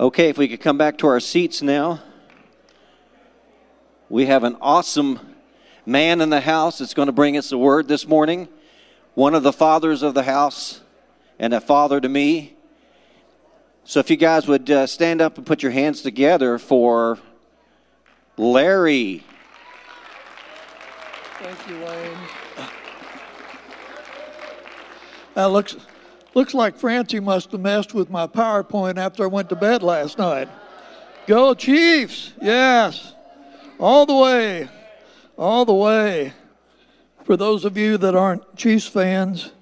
[0.00, 2.00] Okay, if we could come back to our seats now.
[4.08, 5.20] We have an awesome
[5.84, 8.48] man in the house that's going to bring us a word this morning.
[9.12, 10.80] One of the fathers of the house
[11.38, 12.56] and a father to me.
[13.84, 17.18] So if you guys would uh, stand up and put your hands together for
[18.38, 19.22] Larry.
[21.40, 22.16] Thank you, Wayne.
[25.34, 25.76] That looks
[26.34, 30.18] looks like Francie must have messed with my PowerPoint after I went to bed last
[30.18, 30.48] night.
[31.26, 32.32] Go Chiefs!
[32.40, 33.14] Yes,
[33.78, 34.68] all the way,
[35.36, 36.32] all the way.
[37.24, 39.52] For those of you that aren't Chiefs fans,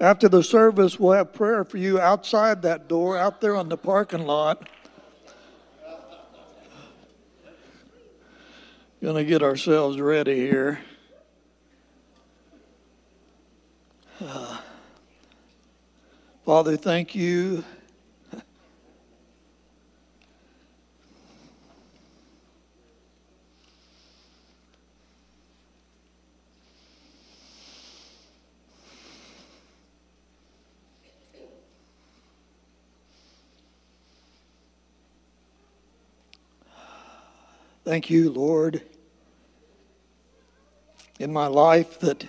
[0.00, 3.76] after the service, we'll have prayer for you outside that door, out there on the
[3.76, 4.68] parking lot.
[9.02, 10.80] Gonna get ourselves ready here.
[14.20, 14.58] Uh,
[16.44, 17.64] Father, thank you.
[37.86, 38.82] Thank you, Lord,
[41.18, 42.26] in my life that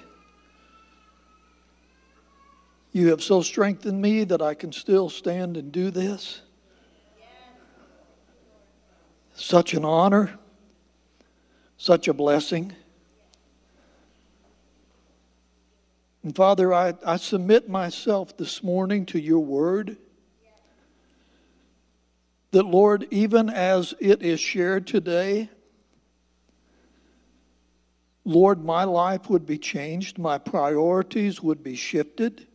[2.95, 6.39] you have so strengthened me that I can still stand and do this.
[9.33, 10.39] Such an honor,
[11.75, 12.71] such a blessing.
[16.23, 19.97] And Father, I, I submit myself this morning to your word.
[22.51, 25.49] That, Lord, even as it is shared today,
[28.23, 32.47] Lord, my life would be changed, my priorities would be shifted.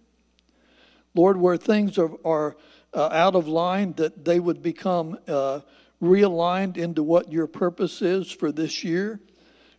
[1.15, 2.57] Lord, where things are, are
[2.95, 5.61] uh, out of line, that they would become uh,
[6.03, 9.21] realigned into what your purpose is for this year,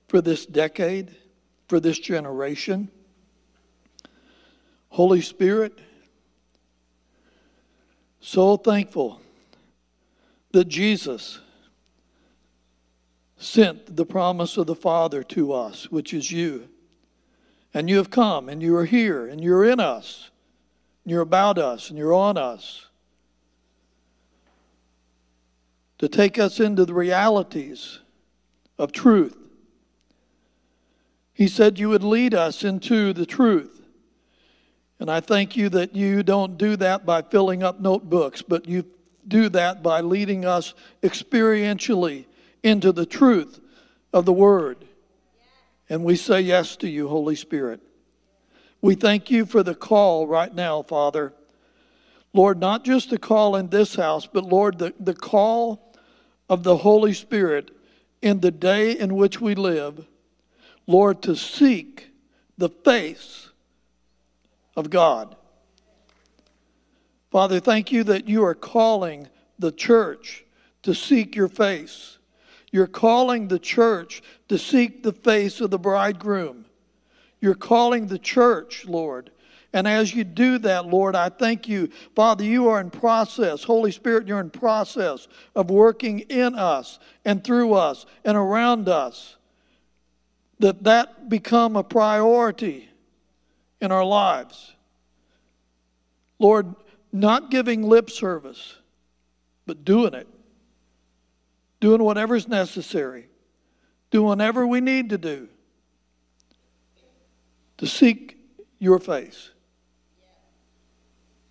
[0.07, 1.15] for this decade,
[1.67, 2.89] for this generation.
[4.89, 5.79] Holy Spirit,
[8.19, 9.21] so thankful
[10.51, 11.39] that Jesus
[13.37, 16.67] sent the promise of the Father to us, which is you.
[17.73, 20.30] And you have come, and you are here, and you're in us.
[21.03, 22.87] And you're about us and you're on us.
[25.99, 27.99] To take us into the realities
[28.77, 29.37] of truth.
[31.33, 33.81] He said you would lead us into the truth.
[34.99, 38.85] And I thank you that you don't do that by filling up notebooks, but you
[39.27, 42.25] do that by leading us experientially
[42.63, 43.59] into the truth
[44.13, 44.85] of the Word.
[45.89, 47.81] And we say yes to you, Holy Spirit.
[48.81, 51.33] We thank you for the call right now, Father.
[52.33, 55.93] Lord, not just the call in this house, but Lord, the, the call
[56.49, 57.71] of the Holy Spirit
[58.21, 60.07] in the day in which we live,
[60.87, 62.09] Lord, to seek
[62.57, 63.49] the face
[64.75, 65.35] of God.
[67.31, 69.27] Father, thank you that you are calling
[69.59, 70.43] the church
[70.83, 72.17] to seek your face.
[72.71, 76.65] You're calling the church to seek the face of the bridegroom.
[77.41, 79.31] You're calling the church, Lord.
[79.73, 81.89] And as you do that, Lord, I thank you.
[82.15, 83.63] Father, you are in process.
[83.63, 89.37] Holy Spirit, you're in process of working in us and through us and around us.
[90.59, 92.89] That that become a priority
[93.79, 94.73] in our lives.
[96.37, 96.75] Lord,
[97.11, 98.75] not giving lip service,
[99.65, 100.27] but doing it.
[101.79, 103.27] Doing whatever's necessary.
[104.11, 105.47] Doing whatever we need to do
[107.81, 108.37] to seek
[108.77, 109.49] your face.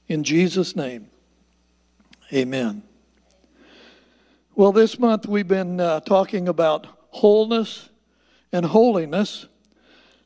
[0.06, 1.10] In Jesus' name,
[2.32, 2.84] amen.
[4.54, 7.88] Well, this month we've been uh, talking about wholeness
[8.52, 9.46] and holiness.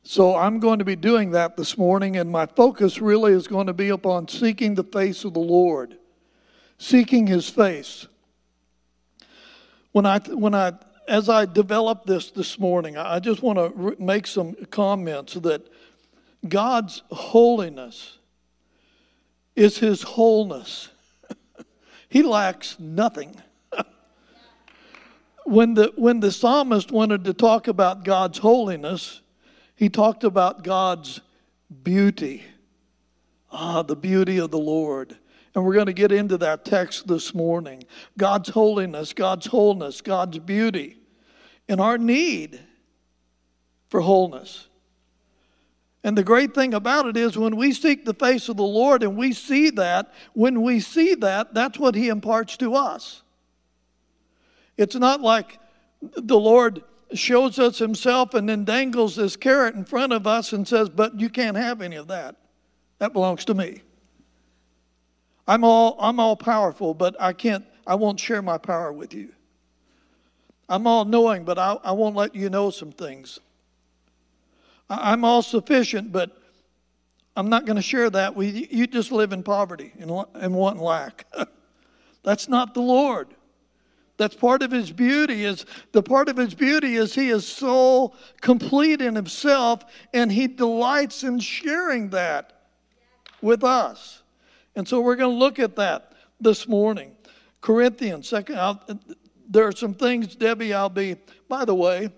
[0.02, 3.68] So I'm going to be doing that this morning, and my focus really is going
[3.68, 5.96] to be upon seeking the face of the Lord,
[6.76, 8.06] seeking His face.
[9.92, 10.74] When I, when I,
[11.08, 15.66] as I develop this this morning, I just want to make some comments that
[16.46, 18.18] God's holiness
[19.56, 20.90] is his wholeness.
[22.08, 23.34] he lacks nothing.
[25.44, 29.22] when, the, when the psalmist wanted to talk about God's holiness,
[29.76, 31.20] he talked about God's
[31.82, 32.42] beauty.
[33.50, 35.16] Ah, the beauty of the Lord.
[35.54, 37.84] And we're going to get into that text this morning.
[38.18, 40.98] God's holiness, God's wholeness, God's beauty,
[41.68, 42.60] and our need
[43.88, 44.66] for wholeness.
[46.04, 49.02] And the great thing about it is when we seek the face of the Lord
[49.02, 53.22] and we see that, when we see that, that's what He imparts to us.
[54.76, 55.58] It's not like
[56.00, 56.84] the Lord
[57.14, 61.18] shows us himself and then dangles this carrot in front of us and says, But
[61.18, 62.36] you can't have any of that.
[62.98, 63.82] That belongs to me.
[65.46, 69.30] I'm all, I'm all powerful, but I can't, I won't share my power with you.
[70.68, 73.40] I'm all knowing, but I, I won't let you know some things.
[74.88, 76.36] I'm all sufficient, but
[77.36, 78.66] I'm not going to share that with you.
[78.70, 81.26] You just live in poverty and, and want lack.
[82.22, 83.28] That's not the Lord.
[84.16, 88.14] That's part of his beauty is the part of his beauty is he is so
[88.40, 92.52] complete in himself and he delights in sharing that
[93.42, 94.22] with us.
[94.76, 97.16] And so we're going to look at that this morning.
[97.60, 98.80] Corinthians, second, I'll,
[99.48, 101.16] there are some things, Debbie, I'll be,
[101.48, 102.10] by the way,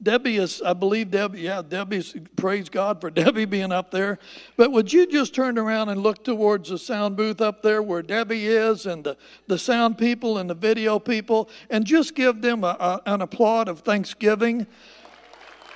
[0.00, 4.18] Debbie is, I believe Debbie, yeah, Debbie's, praise God for Debbie being up there.
[4.56, 8.02] But would you just turn around and look towards the sound booth up there where
[8.02, 9.16] Debbie is and the,
[9.48, 13.68] the sound people and the video people and just give them a, a, an applaud
[13.68, 14.68] of thanksgiving?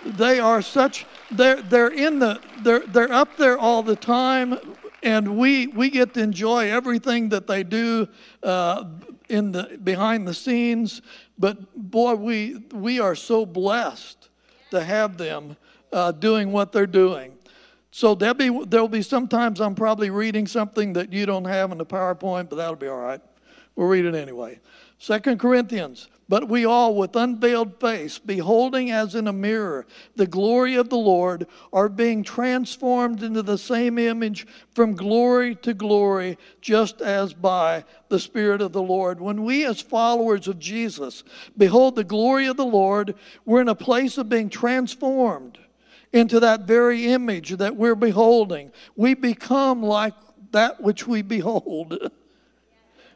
[0.04, 4.58] They are such, they're, they're in the, they're, they're up there all the time
[5.02, 8.06] and we, we get to enjoy everything that they do
[8.42, 8.84] uh,
[9.28, 11.02] in the, behind the scenes.
[11.38, 14.28] But boy, we, we are so blessed
[14.70, 15.56] to have them
[15.92, 17.32] uh, doing what they're doing.
[17.90, 21.86] So Debbie, there'll be sometimes I'm probably reading something that you don't have in the
[21.86, 23.20] PowerPoint, but that'll be all right.
[23.76, 24.60] We'll read it anyway.
[24.98, 29.84] Second Corinthians but we all, with unveiled face, beholding as in a mirror
[30.16, 35.74] the glory of the Lord, are being transformed into the same image from glory to
[35.74, 39.20] glory, just as by the Spirit of the Lord.
[39.20, 41.22] When we, as followers of Jesus,
[41.58, 45.58] behold the glory of the Lord, we're in a place of being transformed
[46.14, 48.72] into that very image that we're beholding.
[48.96, 50.14] We become like
[50.52, 52.10] that which we behold.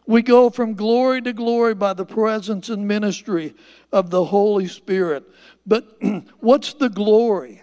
[0.07, 3.55] We go from glory to glory by the presence and ministry
[3.93, 5.25] of the Holy Spirit.
[5.67, 5.99] But
[6.41, 7.63] what's the glory?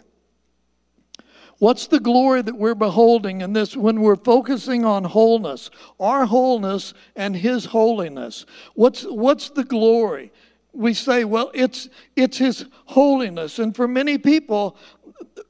[1.60, 6.94] What's the glory that we're beholding in this when we're focusing on wholeness, our wholeness
[7.16, 8.46] and His holiness?
[8.74, 10.34] What's, what's the glory?
[10.74, 13.60] We say, well, it's, it's His holiness.
[13.60, 14.76] And for many people,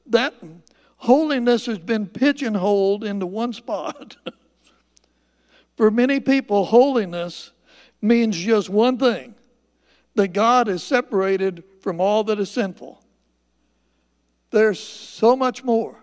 [0.06, 0.34] that
[0.98, 4.16] holiness has been pigeonholed into one spot.
[5.76, 7.52] For many people, holiness
[8.00, 9.34] means just one thing
[10.14, 13.02] that God is separated from all that is sinful.
[14.50, 15.96] There's so much more,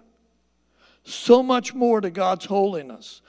[1.03, 3.21] so much more to God's holiness.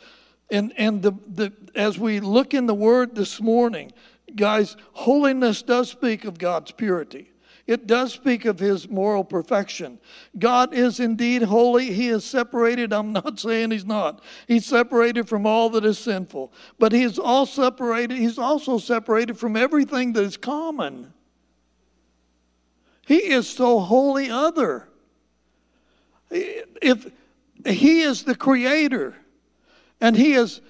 [0.50, 3.92] And, and the, the, as we look in the Word this morning,
[4.34, 7.31] guys, holiness does speak of God's purity.
[7.72, 9.98] It does speak of his moral perfection.
[10.38, 11.90] God is indeed holy.
[11.90, 12.92] He is separated.
[12.92, 14.22] I'm not saying he's not.
[14.46, 16.52] He's separated from all that is sinful.
[16.78, 18.18] But he is all separated.
[18.18, 21.14] He's also separated from everything that is common.
[23.06, 24.88] He is so holy other.
[26.30, 27.10] If
[27.64, 29.16] he is the creator
[29.98, 30.60] and he is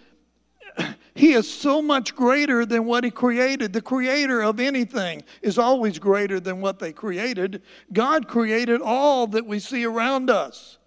[1.14, 3.72] he is so much greater than what He created.
[3.72, 7.62] The creator of anything is always greater than what they created.
[7.92, 10.78] God created all that we see around us,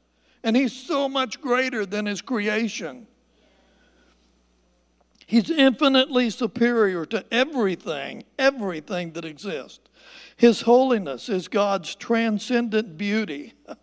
[0.44, 3.06] and He's so much greater than His creation.
[5.28, 9.80] He's infinitely superior to everything, everything that exists.
[10.38, 13.54] His holiness is God's transcendent beauty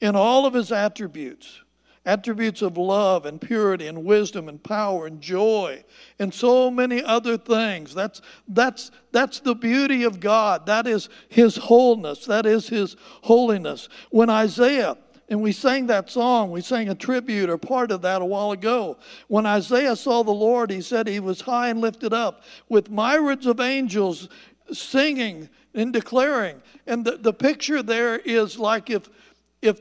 [0.00, 1.62] in all of His attributes
[2.10, 5.82] attributes of love and purity and wisdom and power and joy
[6.18, 7.94] and so many other things.
[7.94, 10.66] That's that's that's the beauty of god.
[10.66, 12.26] That is his wholeness.
[12.26, 13.88] That is his holiness.
[14.10, 14.98] When isaiah
[15.28, 18.50] and we sang that song we sang a tribute or part of that a while
[18.50, 18.98] ago.
[19.28, 23.46] When isaiah saw the lord he said he was high and lifted up with myriads
[23.46, 24.28] of angels
[24.72, 26.60] singing and declaring.
[26.88, 29.08] And the, the picture there is like if
[29.62, 29.80] if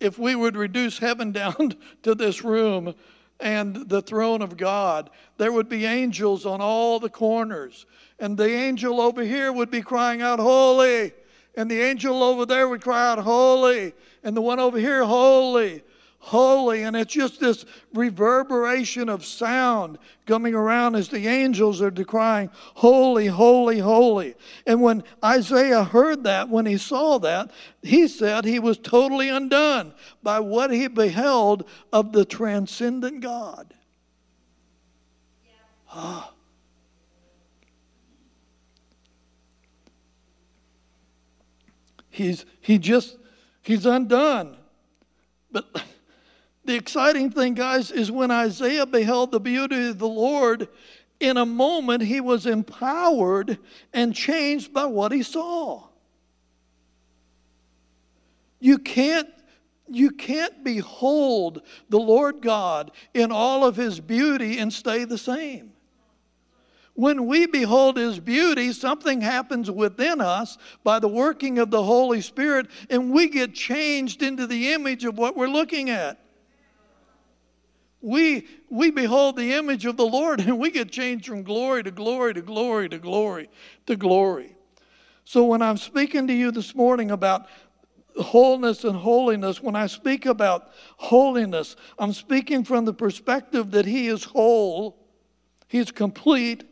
[0.00, 2.94] if we would reduce heaven down to this room
[3.38, 7.86] and the throne of God, there would be angels on all the corners.
[8.18, 11.12] And the angel over here would be crying out, Holy.
[11.54, 13.94] And the angel over there would cry out, Holy.
[14.22, 15.82] And the one over here, Holy
[16.20, 16.84] holy.
[16.84, 23.26] And it's just this reverberation of sound coming around as the angels are decrying, Holy,
[23.26, 24.36] holy, holy.
[24.66, 27.50] And when Isaiah heard that, when he saw that,
[27.82, 33.74] he said he was totally undone by what he beheld of the transcendent God.
[35.92, 36.32] Ah.
[42.10, 43.16] He's he just
[43.62, 44.56] he's undone.
[45.50, 45.64] But
[46.70, 50.68] the exciting thing, guys, is when Isaiah beheld the beauty of the Lord,
[51.18, 53.58] in a moment, he was empowered
[53.92, 55.88] and changed by what he saw.
[58.60, 59.28] You can't
[59.92, 65.72] you can't behold the Lord God in all of his beauty and stay the same.
[66.94, 72.20] When we behold his beauty, something happens within us by the working of the Holy
[72.20, 76.20] Spirit, and we get changed into the image of what we're looking at.
[78.02, 81.90] We, we behold the image of the Lord and we get changed from glory to
[81.90, 83.50] glory to glory to glory
[83.86, 84.56] to glory.
[85.24, 87.46] So, when I'm speaking to you this morning about
[88.18, 94.08] wholeness and holiness, when I speak about holiness, I'm speaking from the perspective that He
[94.08, 94.96] is whole,
[95.68, 96.64] He's complete,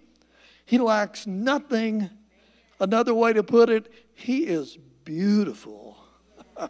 [0.64, 2.10] He lacks nothing.
[2.80, 5.98] Another way to put it, He is beautiful.
[6.56, 6.68] uh,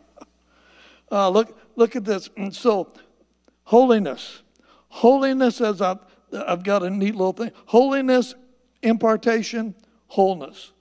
[1.30, 2.28] look, look at this.
[2.50, 2.92] So,
[3.64, 4.42] holiness.
[4.88, 5.98] Holiness, as I've,
[6.32, 8.34] I've got a neat little thing holiness,
[8.82, 9.74] impartation,
[10.06, 10.72] wholeness.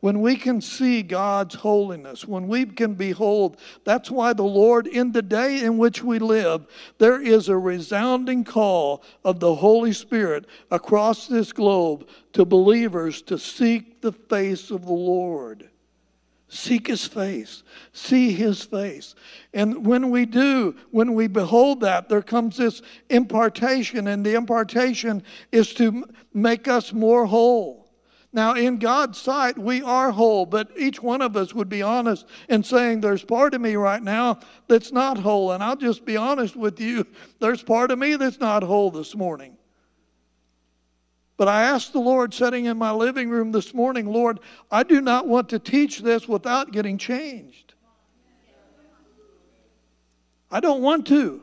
[0.00, 5.10] When we can see God's holiness, when we can behold, that's why the Lord, in
[5.10, 6.66] the day in which we live,
[6.98, 13.38] there is a resounding call of the Holy Spirit across this globe to believers to
[13.38, 15.70] seek the face of the Lord.
[16.48, 17.64] Seek his face.
[17.92, 19.14] See his face.
[19.52, 25.24] And when we do, when we behold that, there comes this impartation, and the impartation
[25.50, 27.86] is to make us more whole.
[28.32, 32.26] Now, in God's sight, we are whole, but each one of us would be honest
[32.48, 35.52] in saying, There's part of me right now that's not whole.
[35.52, 37.06] And I'll just be honest with you,
[37.40, 39.56] there's part of me that's not whole this morning.
[41.36, 44.40] But I asked the Lord, sitting in my living room this morning, Lord,
[44.70, 47.74] I do not want to teach this without getting changed.
[50.50, 51.42] I don't want to.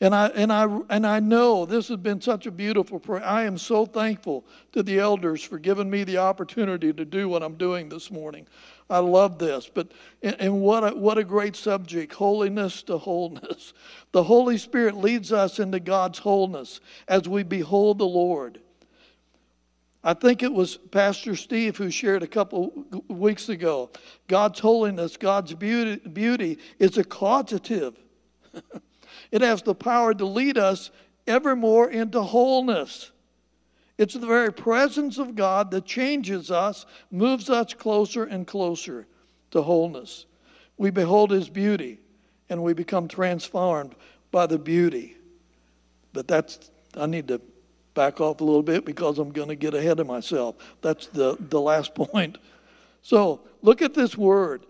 [0.00, 3.24] And I, and, I, and I know this has been such a beautiful prayer.
[3.24, 7.42] I am so thankful to the elders for giving me the opportunity to do what
[7.42, 8.46] I'm doing this morning.
[8.90, 9.70] I love this.
[9.72, 13.72] But and, what a, what a great subject, holiness to wholeness.
[14.12, 18.60] The Holy Spirit leads us into God's wholeness as we behold the Lord.
[20.06, 23.90] I think it was Pastor Steve who shared a couple weeks ago.
[24.28, 27.98] God's holiness, God's beauty, beauty is a causative.
[29.30, 30.90] it has the power to lead us
[31.26, 33.12] evermore into wholeness.
[33.96, 39.06] It's the very presence of God that changes us, moves us closer and closer
[39.52, 40.26] to wholeness.
[40.76, 42.00] We behold His beauty
[42.50, 43.94] and we become transformed
[44.30, 45.16] by the beauty.
[46.12, 47.40] But that's, I need to
[47.94, 50.56] back off a little bit because I'm going to get ahead of myself.
[50.82, 52.38] That's the, the last point.
[53.02, 54.66] So look at this word.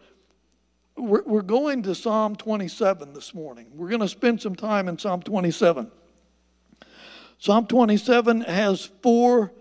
[0.97, 3.67] We're, we're going to Psalm 27 this morning.
[3.75, 5.91] We're going to spend some time in Psalm 27.
[7.45, 9.53] Psalm 27 has four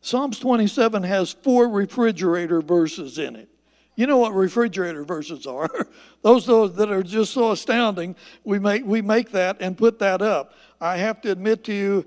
[0.00, 3.48] Psalms 27 has four refrigerator verses in it.
[3.94, 5.70] You know what refrigerator verses are?
[6.22, 8.16] those, those that are just so astounding.
[8.42, 10.54] We make, we make that and put that up.
[10.80, 12.04] I have to admit to you,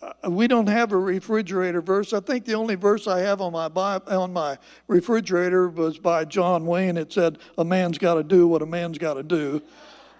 [0.00, 2.12] uh, we don't have a refrigerator verse.
[2.12, 3.66] I think the only verse I have on my
[4.06, 6.96] on my refrigerator was by John Wayne.
[6.96, 9.62] It said, "A man's got to do what a man's got to do."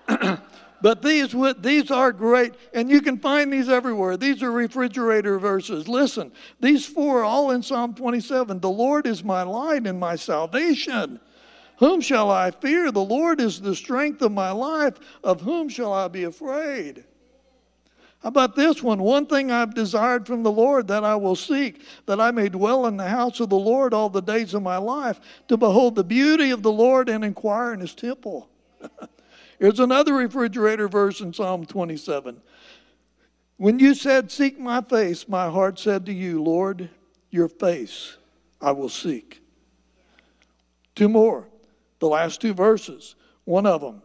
[0.82, 4.16] But these, these are great, and you can find these everywhere.
[4.16, 5.88] These are refrigerator verses.
[5.88, 8.60] Listen, these four are all in Psalm 27.
[8.60, 11.18] The Lord is my light and my salvation.
[11.78, 12.90] Whom shall I fear?
[12.90, 14.94] The Lord is the strength of my life.
[15.24, 17.04] Of whom shall I be afraid?
[18.22, 19.02] How about this one?
[19.02, 22.86] One thing I've desired from the Lord that I will seek, that I may dwell
[22.86, 26.04] in the house of the Lord all the days of my life, to behold the
[26.04, 28.48] beauty of the Lord and inquire in his temple.
[29.58, 32.40] Here's another refrigerator verse in Psalm 27.
[33.56, 36.90] When you said, Seek my face, my heart said to you, Lord,
[37.30, 38.16] your face
[38.60, 39.42] I will seek.
[40.94, 41.46] Two more.
[41.98, 43.14] The last two verses.
[43.44, 44.02] One of them.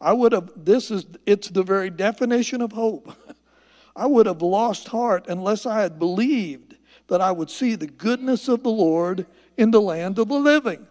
[0.00, 3.14] I would have, this is, it's the very definition of hope.
[3.96, 6.76] I would have lost heart unless I had believed
[7.08, 9.26] that I would see the goodness of the Lord
[9.56, 10.86] in the land of the living.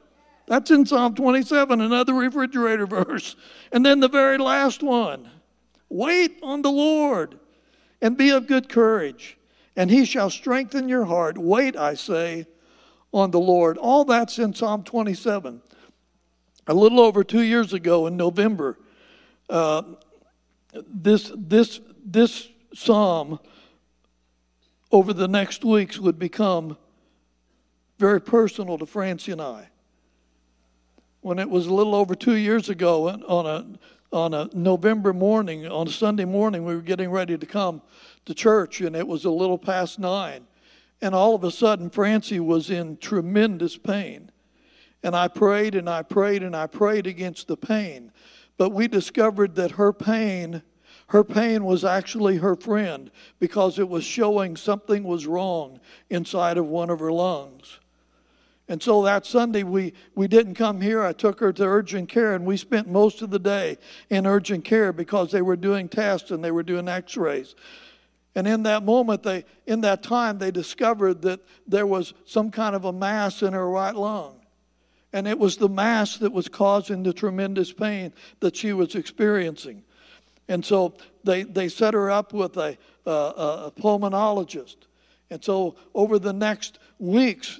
[0.51, 3.37] That's in Psalm 27, another refrigerator verse.
[3.71, 5.29] And then the very last one
[5.87, 7.39] wait on the Lord
[8.01, 9.37] and be of good courage,
[9.77, 11.37] and he shall strengthen your heart.
[11.37, 12.47] Wait, I say,
[13.13, 13.77] on the Lord.
[13.77, 15.61] All that's in Psalm 27.
[16.67, 18.77] A little over two years ago in November,
[19.49, 19.83] uh,
[20.73, 23.39] this, this, this psalm
[24.91, 26.75] over the next weeks would become
[27.97, 29.70] very personal to Francie and I
[31.21, 33.79] when it was a little over two years ago on a
[34.13, 37.81] on a November morning, on a Sunday morning, we were getting ready to come
[38.25, 40.45] to church, and it was a little past nine.
[41.01, 44.29] And all of a sudden, Francie was in tremendous pain.
[45.03, 48.11] And I prayed and I prayed and I prayed against the pain.
[48.57, 50.61] But we discovered that her pain,
[51.07, 55.79] her pain was actually her friend because it was showing something was wrong
[56.09, 57.79] inside of one of her lungs.
[58.71, 61.03] And so that Sunday, we, we didn't come here.
[61.03, 63.77] I took her to urgent care, and we spent most of the day
[64.09, 67.53] in urgent care because they were doing tests and they were doing x rays.
[68.33, 72.73] And in that moment, they, in that time, they discovered that there was some kind
[72.73, 74.39] of a mass in her right lung.
[75.11, 79.83] And it was the mass that was causing the tremendous pain that she was experiencing.
[80.47, 80.93] And so
[81.25, 84.77] they, they set her up with a, a, a pulmonologist.
[85.29, 87.59] And so over the next weeks,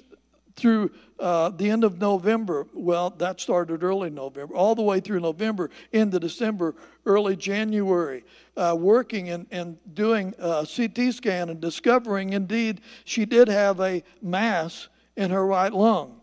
[0.56, 2.66] through uh, the end of November.
[2.72, 6.74] Well, that started early November, all the way through November into December,
[7.06, 8.24] early January,
[8.56, 14.02] uh, working and, and doing a CT scan and discovering indeed she did have a
[14.20, 16.20] mass in her right lung.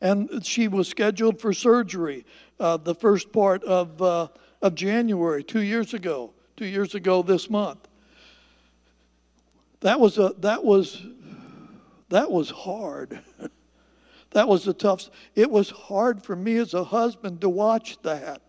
[0.00, 2.24] And she was scheduled for surgery
[2.60, 4.28] uh, the first part of, uh,
[4.62, 7.88] of January, two years ago, two years ago this month.
[9.80, 11.04] That was a, that was
[12.08, 13.20] that was hard.
[14.30, 15.10] that was the tough.
[15.34, 18.42] It was hard for me as a husband to watch that.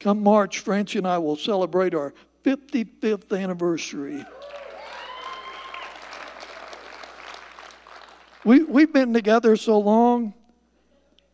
[0.00, 2.12] Come March, Francie and I will celebrate our
[2.44, 4.24] 55th anniversary.
[8.44, 10.34] We, we've been together so long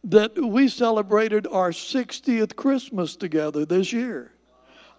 [0.04, 4.32] that we celebrated our 60th Christmas together this year.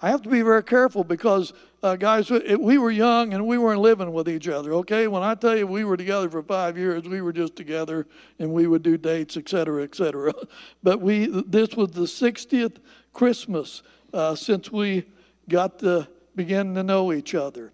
[0.01, 1.51] I have to be very careful because,
[1.83, 5.07] uh, guys, we were young and we weren't living with each other, okay?
[5.07, 8.07] When I tell you we were together for five years, we were just together
[8.39, 10.33] and we would do dates, et cetera, et cetera.
[10.83, 12.77] But we, this was the 60th
[13.12, 13.83] Christmas
[14.13, 15.05] uh, since we
[15.49, 17.73] got to begin to know each other.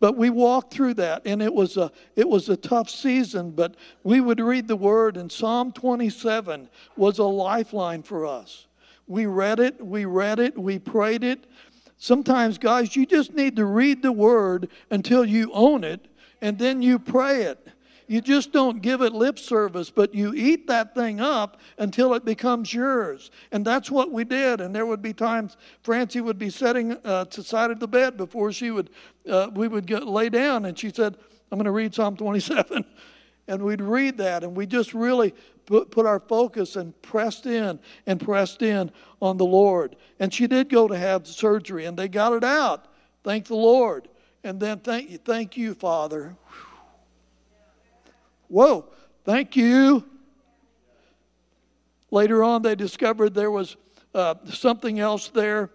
[0.00, 3.52] But we walked through that, and it was a it was a tough season.
[3.52, 8.66] But we would read the Word, and Psalm 27 was a lifeline for us.
[9.12, 11.46] We read it, we read it, we prayed it.
[11.98, 16.08] Sometimes, guys, you just need to read the word until you own it,
[16.40, 17.68] and then you pray it.
[18.06, 22.24] You just don't give it lip service, but you eat that thing up until it
[22.24, 23.30] becomes yours.
[23.52, 24.62] And that's what we did.
[24.62, 27.88] And there would be times Francie would be sitting uh, to the side of the
[27.88, 28.88] bed before she would,
[29.28, 31.18] uh, we would get, lay down, and she said,
[31.50, 32.86] I'm going to read Psalm 27.
[33.48, 35.34] And we'd read that, and we just really
[35.66, 39.96] put, put our focus and pressed in and pressed in on the Lord.
[40.18, 42.86] And she did go to have surgery, and they got it out.
[43.24, 44.08] Thank the Lord.
[44.44, 46.36] And then thank you, thank you, Father.
[48.48, 48.86] Whoa,
[49.24, 50.04] thank you.
[52.10, 53.76] Later on, they discovered there was
[54.14, 55.70] uh, something else there,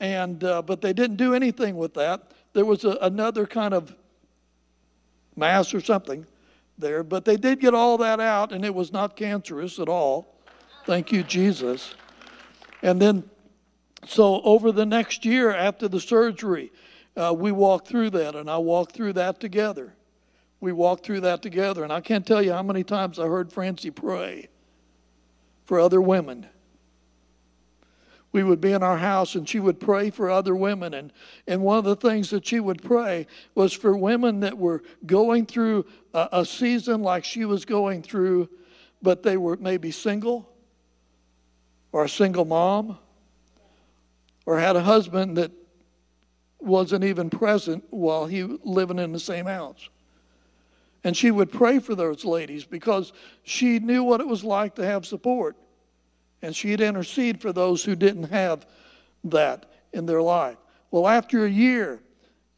[0.00, 2.32] and uh, but they didn't do anything with that.
[2.54, 3.94] There was a, another kind of
[5.36, 6.26] mass or something
[6.78, 10.34] there, but they did get all that out, and it was not cancerous at all.
[10.84, 11.94] Thank you, Jesus.
[12.82, 13.24] And then,
[14.06, 16.70] so over the next year after the surgery,
[17.16, 19.94] uh, we walked through that, and I walked through that together.
[20.60, 23.52] We walked through that together, and I can't tell you how many times I heard
[23.52, 24.48] Francie pray
[25.64, 26.46] for other women
[28.36, 30.92] we would be in our house and she would pray for other women.
[30.92, 31.10] And,
[31.46, 35.46] and one of the things that she would pray was for women that were going
[35.46, 38.50] through a, a season like she was going through,
[39.00, 40.52] but they were maybe single
[41.92, 42.98] or a single mom
[44.44, 45.50] or had a husband that
[46.60, 49.88] wasn't even present while he living in the same house.
[51.04, 54.84] And she would pray for those ladies because she knew what it was like to
[54.84, 55.56] have support
[56.42, 58.66] and she'd intercede for those who didn't have
[59.24, 60.58] that in their life.
[60.90, 62.00] Well, after a year,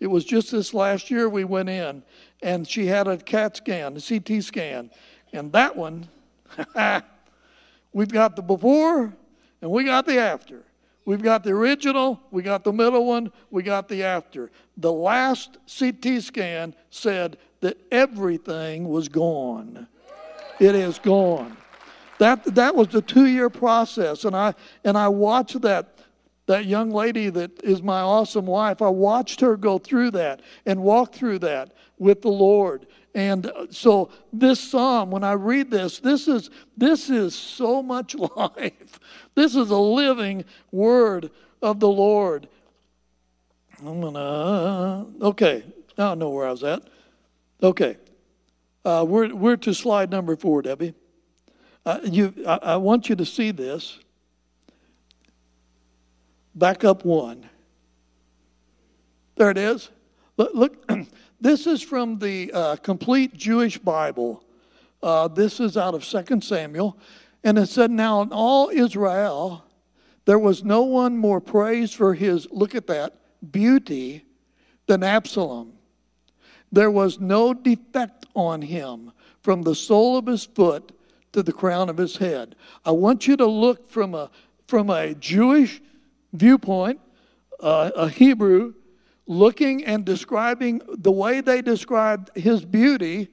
[0.01, 2.03] it was just this last year we went in,
[2.43, 4.91] and she had a CAT scan, a CT scan,
[5.33, 6.09] and that one,
[7.93, 9.13] we've got the before
[9.61, 10.63] and we got the after.
[11.05, 14.51] We've got the original, we got the middle one, we got the after.
[14.77, 19.89] The last CT scan said that everything was gone.
[20.61, 21.57] It is gone.
[22.19, 24.25] That, that was the two year process.
[24.25, 24.55] And I,
[24.85, 25.99] and I watched that,
[26.47, 30.83] that young lady that is my awesome wife, I watched her go through that and
[30.83, 32.87] walk through that with the Lord.
[33.15, 38.15] And uh, so this psalm, when I read this, this is this is so much
[38.37, 39.01] life.
[39.35, 41.31] This is a living word
[41.63, 42.49] of the Lord.
[43.85, 45.65] I'm gonna okay.
[45.97, 46.83] Now I know where I was at.
[47.63, 47.97] Okay,
[48.85, 50.95] uh, we're we're to slide number four, Debbie.
[51.85, 53.99] Uh, you, I, I want you to see this.
[56.55, 57.49] Back up one.
[59.37, 59.91] There it is.
[60.37, 60.91] Look, look
[61.41, 64.45] this is from the uh, complete Jewish Bible.
[65.03, 66.99] Uh, this is out of 2 Samuel.
[67.45, 69.65] And it said, Now in all Israel,
[70.25, 73.15] there was no one more praised for his, look at that,
[73.51, 74.25] beauty
[74.87, 75.73] than Absalom.
[76.73, 80.93] There was no defect on him from the sole of his foot
[81.39, 82.57] to the crown of his head.
[82.85, 84.29] I want you to look from a,
[84.67, 85.81] from a Jewish
[86.33, 86.99] viewpoint,
[87.61, 88.75] uh, a Hebrew,
[89.29, 93.29] looking and describing the way they described his beauty.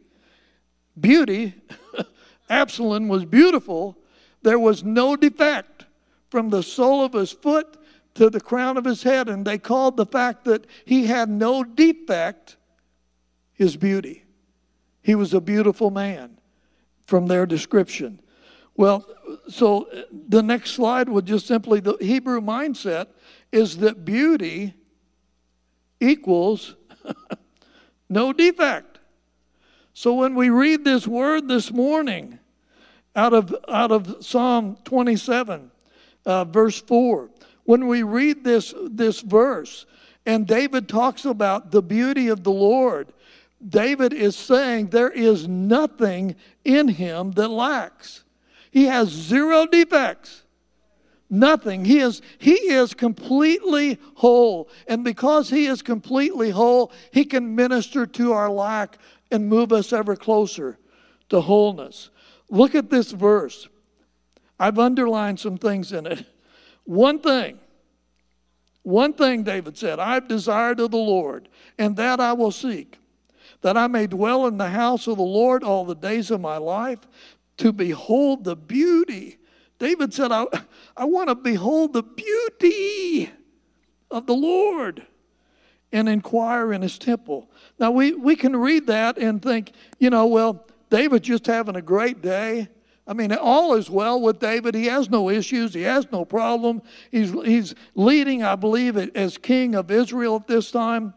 [0.99, 1.55] Beauty,
[2.49, 3.97] Absalom was beautiful.
[4.43, 5.87] There was no defect
[6.29, 7.75] from the sole of his foot
[8.13, 9.29] to the crown of his head.
[9.29, 12.57] And they called the fact that he had no defect
[13.53, 14.25] his beauty.
[15.01, 16.37] He was a beautiful man
[17.05, 18.19] from their description.
[18.75, 19.07] Well,
[19.47, 23.07] so the next slide would just simply the Hebrew mindset
[23.51, 24.73] is that beauty
[25.99, 26.75] equals
[28.09, 28.99] no defect.
[29.93, 32.39] So when we read this word this morning
[33.15, 35.71] out of, out of Psalm 27,
[36.25, 37.29] uh, verse 4,
[37.63, 39.85] when we read this, this verse,
[40.25, 43.13] and David talks about the beauty of the Lord,
[43.67, 48.23] David is saying there is nothing in him that lacks.
[48.71, 50.43] He has zero defects.
[51.30, 51.86] Nothing.
[51.86, 54.69] He is, he is completely whole.
[54.88, 58.99] And because he is completely whole, he can minister to our lack
[59.32, 60.78] and move us ever closer
[61.30, 62.12] to wholeness.
[62.49, 63.67] Look at this verse.
[64.60, 66.25] I've underlined some things in it.
[66.84, 67.58] One thing,
[68.84, 71.49] one thing, David said, I've desired of the Lord,
[71.80, 72.99] and that I will seek
[73.65, 76.58] that I may dwell in the house of the Lord all the days of my
[76.58, 76.99] life,
[77.58, 79.39] to behold the beauty.
[79.80, 80.45] David said, I,
[80.95, 83.32] I want to behold the beauty
[84.12, 85.08] of the Lord
[85.91, 87.49] and inquire in his temple.
[87.80, 91.82] Now, we, we can read that and think, you know, well, David's just having a
[91.82, 92.67] great day.
[93.08, 94.75] I mean, all is well with David.
[94.75, 95.73] He has no issues.
[95.73, 96.84] He has no problem.
[97.10, 101.15] He's, he's leading, I believe, as king of Israel at this time.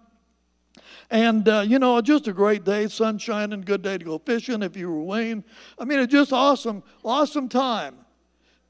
[1.11, 4.63] And, uh, you know, just a great day, sunshine and good day to go fishing
[4.63, 5.43] if you were Wayne.
[5.79, 7.97] I mean, it's just awesome, awesome time.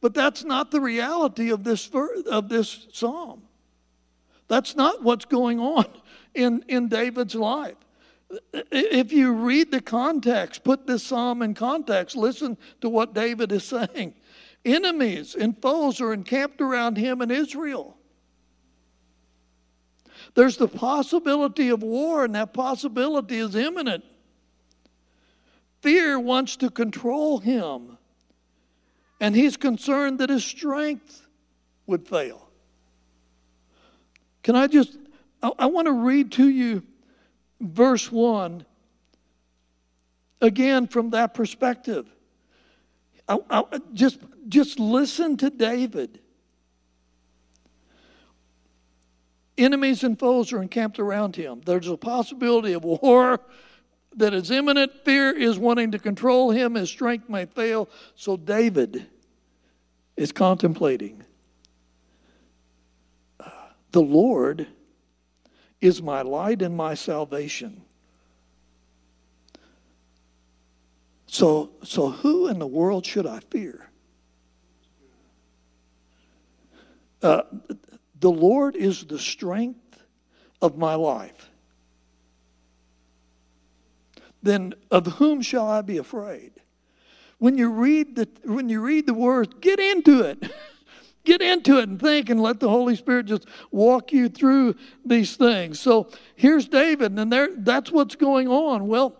[0.00, 1.90] But that's not the reality of this,
[2.30, 3.42] of this psalm.
[4.46, 5.86] That's not what's going on
[6.34, 7.76] in, in David's life.
[8.52, 13.64] If you read the context, put this psalm in context, listen to what David is
[13.94, 14.14] saying.
[14.64, 17.97] Enemies and foes are encamped around him in Israel.
[20.38, 24.04] There's the possibility of war, and that possibility is imminent.
[25.80, 27.98] Fear wants to control him,
[29.20, 31.26] and he's concerned that his strength
[31.88, 32.50] would fail.
[34.44, 34.96] Can I just,
[35.42, 36.84] I, I want to read to you
[37.60, 38.64] verse 1
[40.40, 42.06] again from that perspective.
[43.28, 46.20] I, I, just, just listen to David.
[49.58, 51.60] Enemies and foes are encamped around him.
[51.66, 53.40] There's a possibility of war
[54.16, 54.92] that is imminent.
[55.04, 56.74] Fear is wanting to control him.
[56.74, 57.88] His strength may fail.
[58.14, 59.06] So David
[60.16, 61.24] is contemplating
[63.92, 64.66] the Lord
[65.80, 67.82] is my light and my salvation.
[71.26, 73.90] So, so who in the world should I fear?
[77.22, 77.42] Uh,
[78.20, 80.02] the Lord is the strength
[80.60, 81.50] of my life.
[84.42, 86.52] Then of whom shall I be afraid?
[87.38, 90.50] When you read the when you read the words, get into it.
[91.24, 95.36] get into it and think and let the Holy Spirit just walk you through these
[95.36, 95.78] things.
[95.78, 98.86] So here's David, and there that's what's going on.
[98.86, 99.17] Well,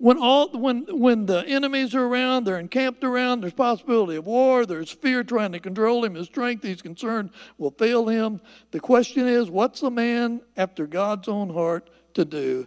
[0.00, 4.64] when all when when the enemies are around, they're encamped around, there's possibility of war,
[4.64, 8.40] there's fear trying to control him, his strength he's concerned will fail him.
[8.70, 12.66] The question is, what's a man after God's own heart to do?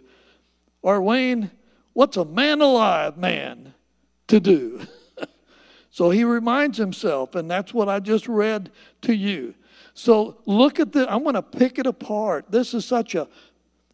[0.80, 1.50] Or Wayne,
[1.92, 3.74] what's a man alive man
[4.28, 4.82] to do?
[5.90, 8.70] so he reminds himself, and that's what I just read
[9.02, 9.54] to you.
[9.94, 12.46] So look at the, I'm going to pick it apart.
[12.48, 13.26] This is such a,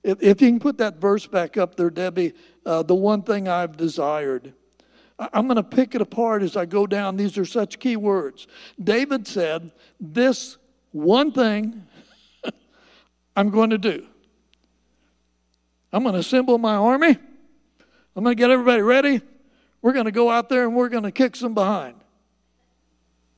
[0.02, 2.34] if, if you can put that verse back up there, Debbie,
[2.66, 4.54] uh, the one thing I've desired.
[5.18, 7.16] I'm going to pick it apart as I go down.
[7.16, 8.46] These are such key words.
[8.82, 9.70] David said,
[10.00, 10.56] This
[10.92, 11.86] one thing
[13.36, 14.06] I'm going to do.
[15.92, 17.18] I'm going to assemble my army.
[18.16, 19.20] I'm going to get everybody ready.
[19.82, 21.96] we're going to go out there and we're going to kick some behind.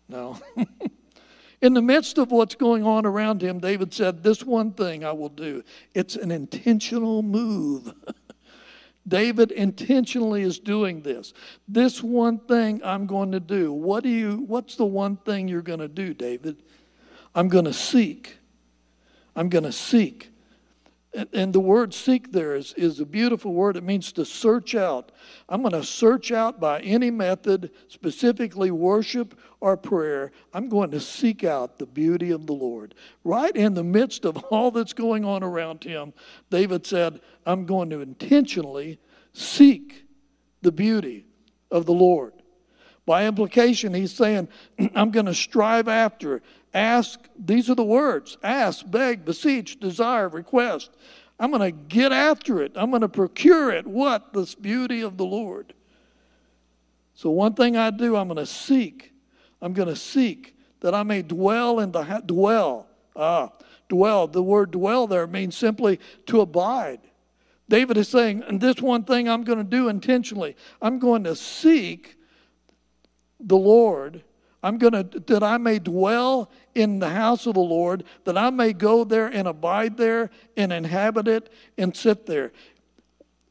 [0.09, 0.39] No.
[1.63, 5.13] In the midst of what's going on around him, David said, This one thing I
[5.13, 5.63] will do.
[5.95, 7.93] It's an intentional move.
[9.07, 11.35] David intentionally is doing this.
[11.67, 13.73] This one thing I'm going to do.
[13.73, 16.57] What do you what's the one thing you're going to do, David?
[17.35, 18.37] I'm going to seek.
[19.35, 20.32] I'm going to seek.
[21.15, 23.77] And, and the word seek there is, is a beautiful word.
[23.77, 25.13] It means to search out.
[25.49, 30.33] I'm going to search out by any method, specifically worship or prayer.
[30.55, 32.95] I'm going to seek out the beauty of the Lord.
[33.25, 36.15] Right in the midst of all that's going on around him,
[36.51, 38.99] David said, I'm going to intentionally
[39.35, 40.07] seek
[40.63, 41.27] the beauty
[41.71, 42.33] of the Lord.
[43.05, 44.49] By implication, he's saying,
[44.95, 46.43] I'm going to strive after
[46.75, 50.91] Ask, these are the words ask, beg, beseech, desire, request.
[51.39, 52.73] I'm going to get after it.
[52.77, 53.87] I'm going to procure it.
[53.87, 54.33] What?
[54.33, 55.75] This beauty of the Lord.
[57.15, 59.13] So, one thing I do, I'm going to seek.
[59.61, 62.87] I'm going to seek that I may dwell in the, dwell.
[63.15, 63.51] Ah,
[63.89, 64.27] dwell.
[64.27, 67.01] The word dwell there means simply to abide.
[67.69, 71.37] David is saying, and this one thing I'm going to do intentionally, I'm going to
[71.37, 72.17] seek
[73.41, 74.23] the Lord
[74.63, 78.51] I'm going to, that I may dwell in the house of the Lord, that I
[78.51, 82.53] may go there and abide there and inhabit it and sit there.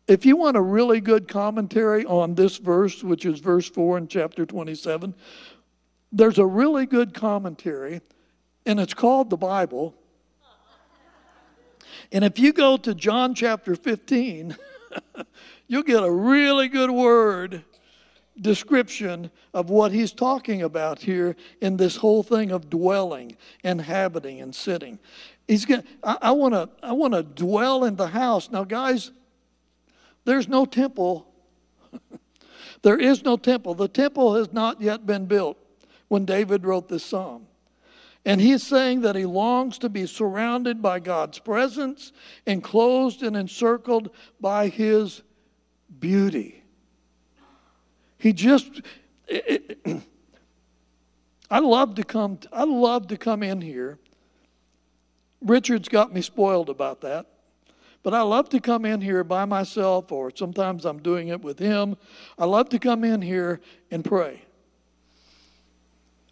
[0.08, 4.08] If you want a really good commentary on this verse, which is verse 4 in
[4.08, 5.13] chapter 27,
[6.12, 8.02] there's a really good commentary,
[8.65, 9.95] and it's called the Bible.
[12.12, 14.58] And if you go to John chapter 15,
[15.67, 17.63] you'll get a really good word
[18.39, 24.55] description of what he's talking about here in this whole thing of dwelling, inhabiting, and
[24.55, 24.99] sitting.
[25.47, 28.49] He's going I, I want to I want to dwell in the house.
[28.49, 29.11] Now, guys,
[30.25, 31.27] there's no temple.
[32.81, 33.75] there is no temple.
[33.75, 35.57] The temple has not yet been built
[36.07, 37.47] when David wrote this psalm.
[38.23, 42.11] And he's saying that he longs to be surrounded by God's presence,
[42.45, 45.23] enclosed and encircled by his
[45.99, 46.61] beauty.
[48.21, 48.81] He just,
[49.27, 50.01] it, it,
[51.49, 52.38] I love to come.
[52.53, 53.97] I love to come in here.
[55.41, 57.25] Richard's got me spoiled about that.
[58.03, 61.57] But I love to come in here by myself, or sometimes I'm doing it with
[61.57, 61.97] him.
[62.38, 64.43] I love to come in here and pray.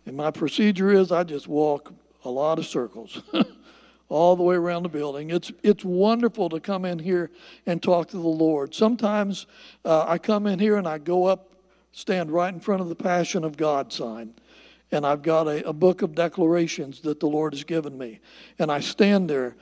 [0.06, 1.92] And my procedure is I just walk
[2.24, 3.24] a lot of circles
[4.10, 5.32] all the way around the building.
[5.32, 7.32] It's, it's wonderful to come in here
[7.66, 8.76] and talk to the Lord.
[8.76, 9.48] Sometimes
[9.86, 11.49] uh, I come in here and I go up
[11.92, 14.34] stand right in front of the Passion of God sign.
[14.92, 18.20] And I've got a, a book of declarations that the Lord has given me.
[18.58, 19.56] And I stand there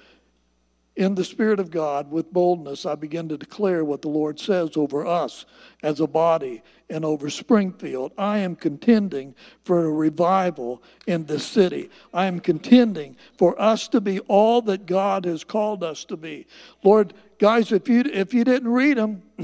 [0.97, 2.85] in the Spirit of God with boldness.
[2.85, 5.45] I begin to declare what the Lord says over us
[5.83, 8.13] as a body and over Springfield.
[8.17, 11.91] I am contending for a revival in this city.
[12.13, 16.47] I am contending for us to be all that God has called us to be.
[16.83, 19.21] Lord, guys, if you if you didn't read them,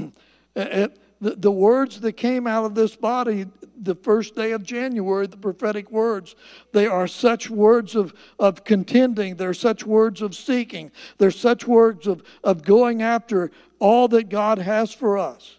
[0.56, 0.88] eh, eh,
[1.24, 3.46] the, the words that came out of this body
[3.80, 6.36] the first day of January, the prophetic words,
[6.72, 9.36] they are such words of, of contending.
[9.36, 10.92] They're such words of seeking.
[11.16, 15.56] They're such words of, of going after all that God has for us.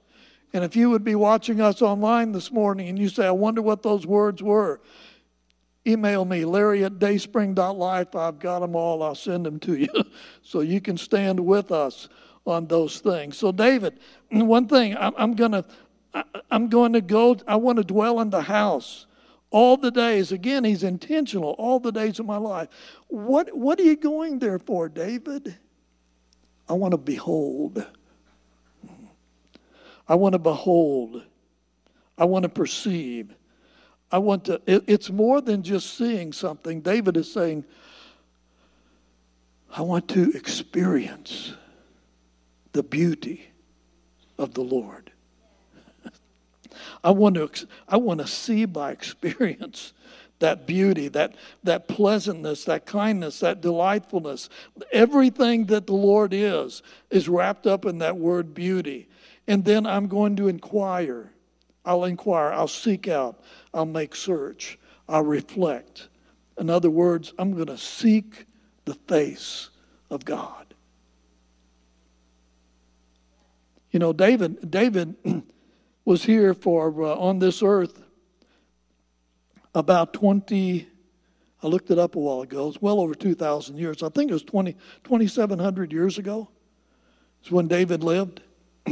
[0.53, 3.63] And if you would be watching us online this morning and you say, I wonder
[3.63, 4.79] what those words were,
[5.87, 8.15] email me, larry at dayspring.life.
[8.15, 9.01] I've got them all.
[9.01, 9.89] I'll send them to you
[10.43, 12.07] so you can stand with us
[12.45, 13.37] on those things.
[13.37, 13.99] So, David,
[14.31, 15.65] one thing I'm, I'm going to.
[16.49, 19.05] I'm going to go, I want to dwell in the house
[19.51, 20.31] all the days.
[20.31, 22.69] Again, he's intentional, all the days of my life.
[23.07, 25.57] What, what are you going there for, David?
[26.69, 27.85] I want to behold.
[30.07, 31.23] I want to behold.
[32.17, 33.33] I want to perceive.
[34.11, 36.81] I want to, it, it's more than just seeing something.
[36.81, 37.65] David is saying,
[39.75, 41.53] I want to experience
[42.75, 43.47] the beauty
[44.37, 45.09] of the Lord.
[47.05, 47.49] I want to,
[47.87, 49.93] I want to see by experience
[50.39, 54.49] that beauty, that, that pleasantness, that kindness, that delightfulness.
[54.91, 59.07] Everything that the Lord is, is wrapped up in that word beauty.
[59.47, 61.31] And then I'm going to inquire.
[61.85, 62.51] I'll inquire.
[62.51, 63.41] I'll seek out.
[63.73, 64.77] I'll make search.
[65.07, 66.09] I'll reflect.
[66.57, 68.47] In other words, I'm going to seek
[68.83, 69.69] the face
[70.09, 70.64] of God.
[73.95, 75.15] You know, David, David
[76.03, 78.03] was here for uh, on this earth
[79.73, 80.85] about 20
[81.63, 82.67] I looked it up a while ago.
[82.67, 84.03] It's well over 2,000 years.
[84.03, 84.73] I think it was 20,
[85.05, 86.49] 2,700 years ago.
[87.39, 88.41] It's when David lived.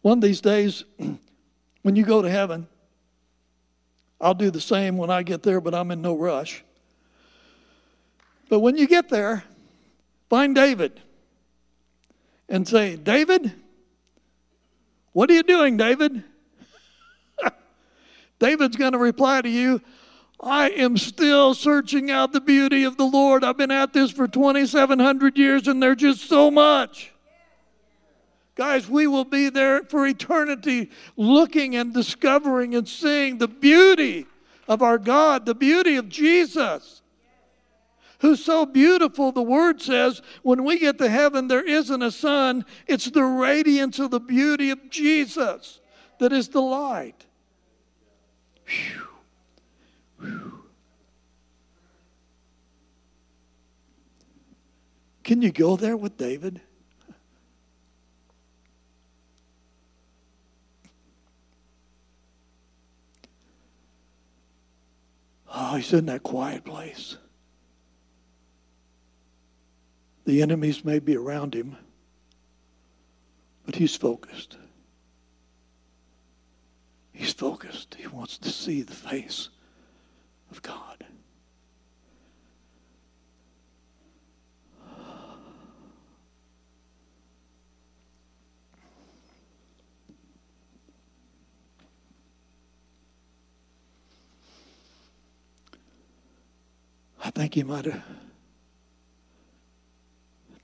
[0.00, 0.84] One of these days,
[1.82, 2.68] when you go to heaven.
[4.18, 6.64] I'll do the same when I get there, but I'm in no rush.
[8.48, 9.44] But when you get there,
[10.30, 10.98] find David
[12.48, 13.52] and say, David,
[15.16, 16.22] what are you doing, David?
[18.38, 19.80] David's going to reply to you,
[20.38, 23.42] I am still searching out the beauty of the Lord.
[23.42, 27.14] I've been at this for 2,700 years and there's just so much.
[28.56, 34.26] Guys, we will be there for eternity looking and discovering and seeing the beauty
[34.68, 37.00] of our God, the beauty of Jesus,
[38.20, 39.32] who's so beautiful.
[39.32, 43.98] The word says when we get to heaven, there isn't a sun, it's the radiance
[43.98, 45.80] of the beauty of Jesus
[46.18, 47.26] that is the light.
[48.66, 49.08] Whew.
[50.20, 50.52] Whew.
[55.22, 56.60] Can you go there with David?
[65.52, 67.16] Oh, he's in that quiet place.
[70.26, 71.76] The enemies may be around him,
[73.64, 74.56] but he's focused.
[77.12, 77.94] He's focused.
[77.94, 79.50] He wants to see the face
[80.50, 81.04] of God.
[97.24, 98.02] I think he might have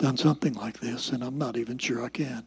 [0.02, 2.44] done something like this, and I'm not even sure I can.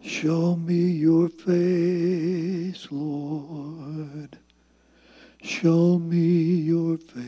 [0.00, 4.38] Show me your face, Lord.
[5.42, 7.26] Show me your face.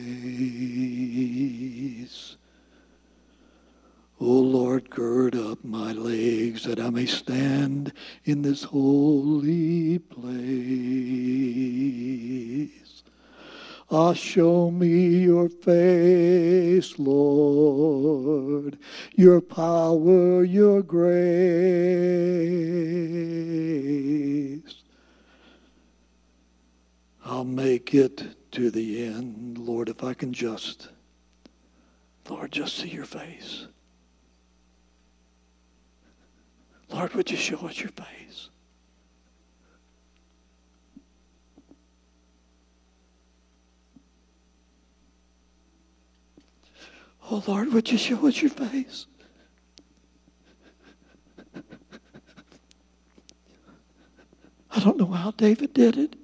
[4.18, 7.93] O Lord, gird up my legs that I may stand
[8.24, 10.31] in this holy place.
[13.93, 18.78] Ah, show me your face, Lord,
[19.16, 21.11] your power, your grace.
[27.24, 30.88] I'll make it to the end, Lord, if I can just,
[32.28, 33.66] Lord, just see your face.
[36.93, 38.50] Lord, would you show us your face?
[47.33, 49.07] Oh, Lord, would you show us your face?
[54.72, 56.16] I don't know how David did it,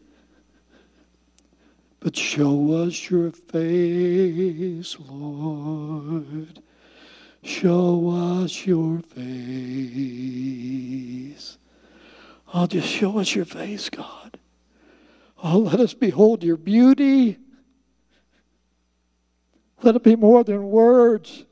[2.00, 6.60] but show us your face, Lord.
[7.42, 9.28] Show us your face.
[12.52, 14.38] Oh, just show us your face, God.
[15.42, 17.38] Oh, let us behold your beauty.
[19.82, 21.44] Let it be more than words.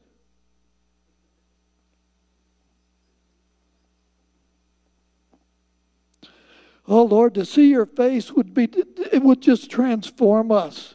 [6.87, 10.95] Oh Lord, to see your face would be it would just transform us.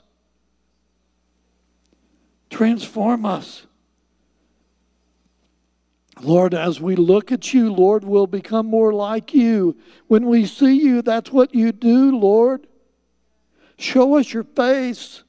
[2.50, 3.66] Transform us.
[6.22, 9.78] Lord, as we look at you, Lord, we'll become more like you.
[10.08, 12.68] When we see you, that's what you do, Lord.
[13.78, 15.24] Show us your face.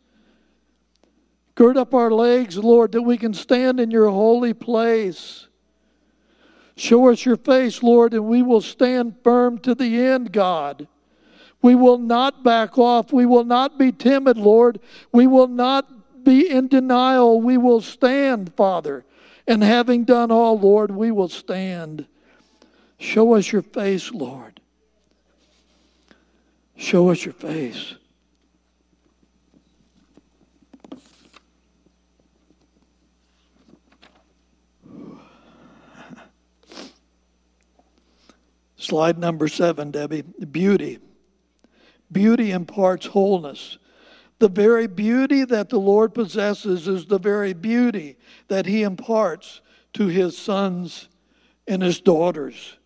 [1.60, 5.46] Gird up our legs, Lord, that we can stand in your holy place.
[6.74, 10.88] Show us your face, Lord, and we will stand firm to the end, God.
[11.60, 13.12] We will not back off.
[13.12, 14.80] We will not be timid, Lord.
[15.12, 17.42] We will not be in denial.
[17.42, 19.04] We will stand, Father.
[19.46, 22.06] And having done all, Lord, we will stand.
[22.96, 24.62] Show us your face, Lord.
[26.74, 27.96] Show us your face.
[38.80, 40.22] Slide number seven, Debbie.
[40.22, 41.00] Beauty.
[42.10, 43.76] Beauty imparts wholeness.
[44.38, 48.16] The very beauty that the Lord possesses is the very beauty
[48.48, 49.60] that He imparts
[49.92, 51.10] to His sons
[51.68, 52.78] and His daughters.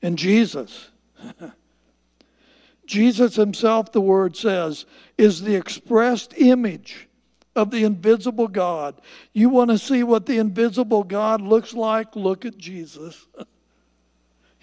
[0.00, 0.88] And Jesus,
[2.86, 4.86] Jesus Himself, the Word says,
[5.18, 7.06] is the expressed image
[7.54, 8.98] of the invisible God.
[9.34, 12.16] You want to see what the invisible God looks like?
[12.16, 13.26] Look at Jesus.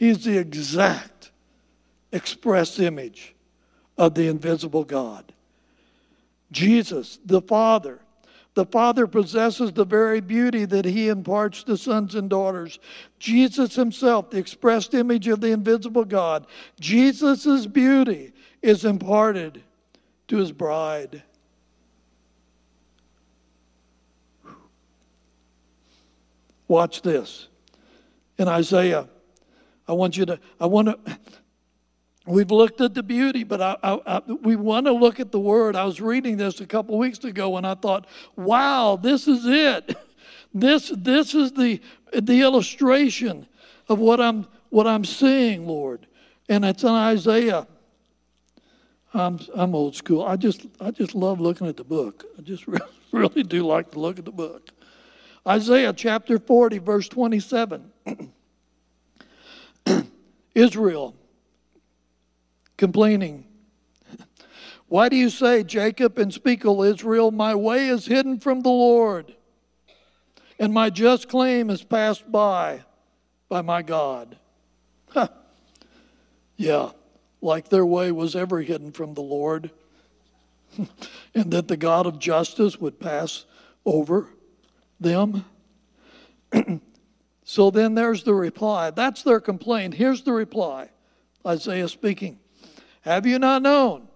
[0.02, 1.30] He's the exact
[2.12, 3.36] express image
[4.00, 5.32] of the invisible God.
[6.52, 8.00] Jesus, the Father,
[8.54, 12.80] The Father possesses the very beauty that He imparts to sons and daughters.
[13.18, 16.46] Jesus Himself, the expressed image of the invisible God,
[16.80, 19.64] Jesus' beauty is imparted
[20.28, 21.24] to His bride.
[26.68, 27.48] Watch this.
[28.38, 29.08] In Isaiah,
[29.92, 31.20] I want you to, I want to,
[32.26, 35.40] We've looked at the beauty, but I, I, I, we want to look at the
[35.40, 35.76] word.
[35.76, 39.96] I was reading this a couple weeks ago, and I thought, "Wow, this is it.
[40.54, 41.80] This this is the
[42.14, 43.48] the illustration
[43.88, 46.08] of what I'm what I'm seeing, Lord."
[46.50, 47.66] And it's in Isaiah.
[49.14, 50.26] I'm I'm old school.
[50.26, 52.26] I just I just love looking at the book.
[52.38, 54.70] I just really, really do like to look at the book.
[55.48, 57.92] Isaiah chapter 40, verse 27.
[60.56, 61.16] Israel
[62.82, 63.46] complaining.
[64.88, 68.70] Why do you say, Jacob, and speak, O Israel, my way is hidden from the
[68.70, 69.36] Lord,
[70.60, 72.82] and my just claim is passed by
[73.48, 74.36] by my God?
[75.10, 75.28] Huh.
[76.58, 76.90] Yeah,
[77.40, 79.70] like their way was ever hidden from the Lord,
[81.36, 83.46] and that the God of justice would pass
[83.86, 84.28] over
[85.00, 85.46] them.
[87.52, 88.92] so then there's the reply.
[88.92, 89.96] That's their complaint.
[89.96, 90.88] Here's the reply
[91.46, 92.40] Isaiah speaking.
[93.02, 94.08] Have you not known?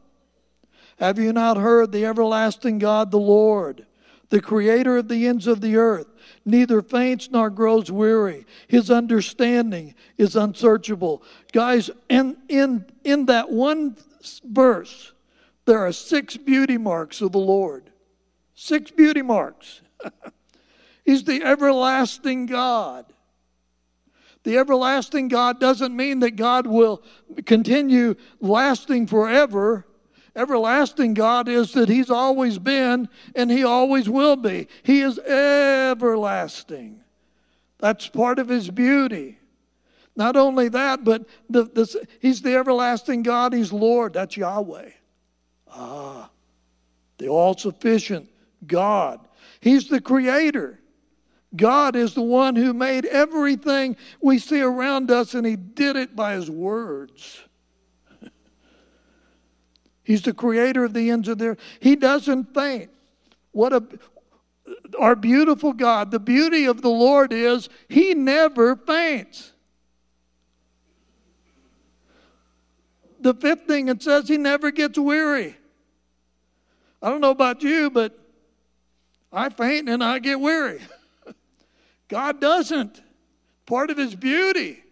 [1.00, 3.88] Have you not heard the everlasting God, the Lord,
[4.30, 6.08] the creator of the ends of the earth,
[6.46, 8.46] neither faints nor grows weary?
[8.70, 11.22] His understanding is unsearchable.
[11.52, 13.98] Guys, in, in, in that one
[14.46, 15.12] verse,
[15.66, 17.92] there are six beauty marks of the Lord.
[18.54, 19.82] Six beauty marks.
[21.04, 23.08] He's the everlasting God.
[24.46, 27.02] The everlasting God doesn't mean that God will
[27.48, 29.88] continue lasting forever.
[30.36, 34.68] Everlasting God is that He's always been and He always will be.
[34.84, 37.02] He is everlasting.
[37.80, 39.40] That's part of His beauty.
[40.16, 44.14] Not only that, but the, He's the everlasting God, He's Lord.
[44.14, 44.92] That's Yahweh.
[45.72, 46.30] Ah,
[47.18, 48.30] the all sufficient
[48.68, 49.22] God.
[49.60, 50.80] He's the Creator.
[51.56, 56.16] God is the one who made everything we see around us, and He did it
[56.16, 57.42] by His words.
[60.04, 61.60] He's the creator of the ends of the earth.
[61.80, 62.90] He doesn't faint.
[63.52, 63.84] What a
[65.00, 69.52] our beautiful God, the beauty of the Lord is He never faints.
[73.20, 75.56] The fifth thing it says He never gets weary.
[77.02, 78.18] I don't know about you, but
[79.32, 80.82] I faint and I get weary.
[82.08, 83.02] God doesn't.
[83.66, 84.84] Part of his beauty.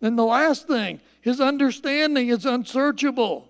[0.00, 3.48] And the last thing, his understanding is unsearchable.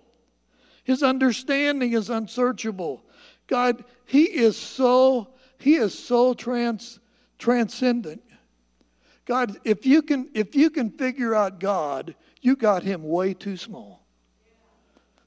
[0.83, 3.03] His understanding is unsearchable.
[3.47, 5.29] God, he is so
[5.59, 6.99] he is so trans
[7.37, 8.21] transcendent.
[9.25, 13.57] God, if you can if you can figure out God, you got him way too
[13.57, 14.05] small.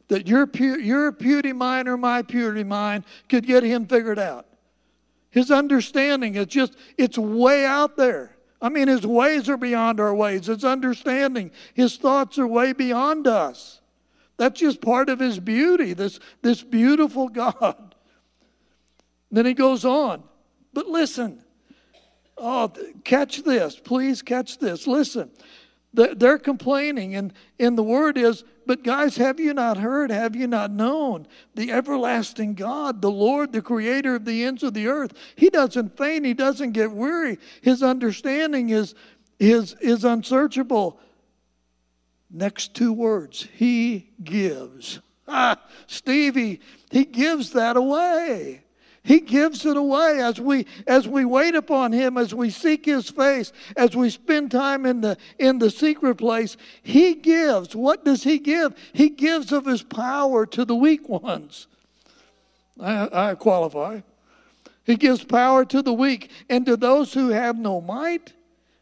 [0.08, 0.48] That your
[0.78, 4.46] your purity mind or my purity mind could get him figured out.
[5.30, 8.36] His understanding is just, it's way out there.
[8.60, 10.46] I mean, his ways are beyond our ways.
[10.46, 13.80] His understanding, his thoughts are way beyond us.
[14.36, 17.94] That's just part of his beauty, this, this beautiful God.
[19.30, 20.22] Then he goes on.
[20.72, 21.42] But listen,
[22.36, 22.72] oh,
[23.04, 23.76] catch this.
[23.78, 24.86] Please catch this.
[24.86, 25.30] Listen.
[25.92, 30.12] They're complaining, and, and the word is, But guys, have you not heard?
[30.12, 31.26] Have you not known?
[31.56, 35.96] The everlasting God, the Lord, the creator of the ends of the earth, He doesn't
[35.96, 37.40] faint, He doesn't get weary.
[37.62, 38.94] His understanding is,
[39.40, 41.00] is, is unsearchable.
[42.30, 45.00] Next two words, He gives.
[45.26, 46.60] Ah, Stevie,
[46.92, 48.62] He gives that away.
[49.02, 53.08] He gives it away as we as we wait upon him, as we seek his
[53.08, 56.56] face, as we spend time in the in the secret place.
[56.82, 57.74] He gives.
[57.74, 58.74] What does he give?
[58.92, 61.66] He gives of his power to the weak ones.
[62.78, 64.00] I, I qualify.
[64.84, 68.32] He gives power to the weak, and to those who have no might,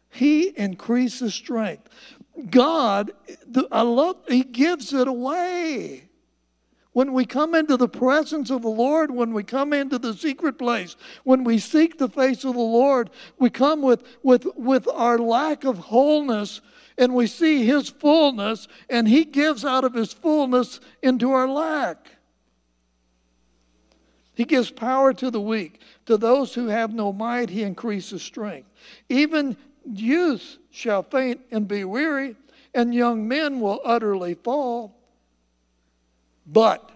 [0.09, 1.87] he increases strength.
[2.49, 3.11] God,
[3.71, 6.08] I love, he gives it away.
[6.91, 10.57] When we come into the presence of the Lord, when we come into the secret
[10.57, 15.19] place, when we seek the face of the Lord, we come with, with, with our
[15.19, 16.61] lack of wholeness
[16.99, 22.09] and we see His fullness, and He gives out of His fullness into our lack.
[24.35, 25.79] He gives power to the weak.
[26.07, 28.69] To those who have no might, He increases strength.
[29.07, 32.35] Even youth shall faint and be weary,
[32.73, 34.98] and young men will utterly fall.
[36.51, 36.91] But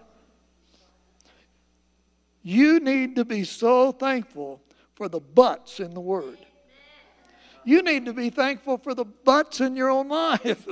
[2.46, 4.60] You need to be so thankful
[4.92, 6.36] for the buts in the Word.
[7.64, 10.66] You need to be thankful for the buts in your own life.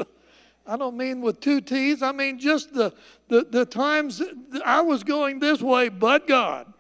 [0.67, 2.03] I don't mean with two T's.
[2.03, 2.93] I mean just the,
[3.29, 4.23] the, the times
[4.65, 6.71] I was going this way, but God.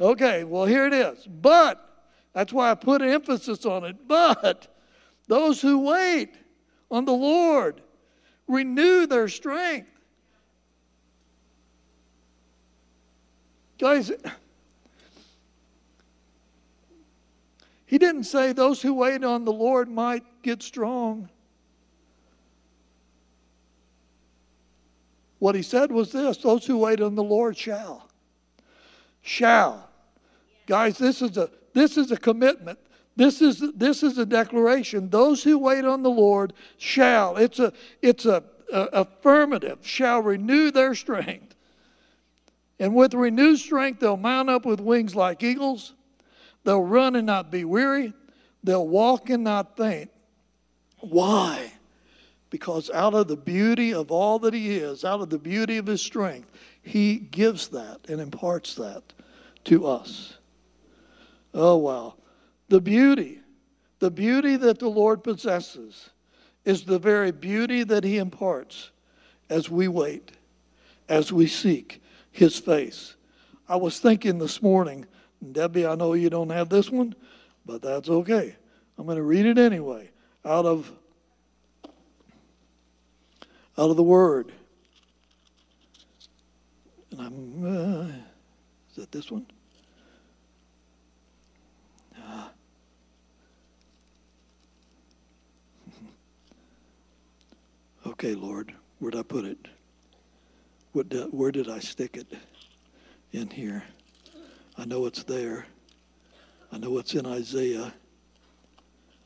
[0.00, 1.24] Okay, well, here it is.
[1.26, 1.88] But,
[2.32, 4.08] that's why I put emphasis on it.
[4.08, 4.74] But
[5.28, 6.34] those who wait
[6.90, 7.80] on the Lord
[8.48, 9.91] renew their strength.
[13.82, 14.12] Guys,
[17.84, 21.28] he didn't say those who wait on the Lord might get strong.
[25.40, 28.08] What he said was this those who wait on the Lord shall.
[29.20, 29.88] Shall.
[30.66, 32.78] Guys, this is a this is a commitment.
[33.16, 35.10] This is this is a declaration.
[35.10, 37.36] Those who wait on the Lord shall.
[37.36, 39.80] It's a it's a, a affirmative.
[39.82, 41.51] Shall renew their strength.
[42.82, 45.94] And with renewed strength, they'll mount up with wings like eagles.
[46.64, 48.12] They'll run and not be weary.
[48.64, 50.10] They'll walk and not faint.
[50.98, 51.70] Why?
[52.50, 55.86] Because out of the beauty of all that He is, out of the beauty of
[55.86, 56.50] His strength,
[56.82, 59.04] He gives that and imparts that
[59.66, 60.38] to us.
[61.54, 62.14] Oh, wow.
[62.68, 63.38] The beauty,
[64.00, 66.10] the beauty that the Lord possesses
[66.64, 68.90] is the very beauty that He imparts
[69.48, 70.32] as we wait,
[71.08, 72.01] as we seek
[72.32, 73.14] His face.
[73.68, 75.06] I was thinking this morning,
[75.52, 77.14] Debbie, I know you don't have this one,
[77.64, 78.56] but that's okay.
[78.98, 80.10] I'm going to read it anyway
[80.44, 80.90] out of
[83.78, 84.52] out of the Word.
[87.10, 88.06] And I'm, uh,
[88.90, 89.46] is that this one?
[98.04, 99.68] Okay, Lord, where'd I put it?
[100.92, 102.26] What did, where did I stick it
[103.32, 103.82] in here?
[104.76, 105.66] I know it's there.
[106.70, 107.92] I know it's in Isaiah.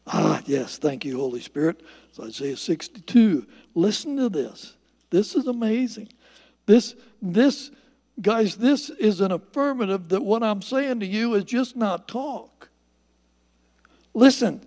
[0.07, 1.83] Ah, yes, thank you, Holy Spirit.
[2.09, 3.47] It's Isaiah 62.
[3.75, 4.75] Listen to this.
[5.11, 6.09] This is amazing.
[6.67, 7.71] This, this,
[8.21, 12.69] guys, this is an affirmative that what I'm saying to you is just not talk.
[14.15, 14.61] Listen,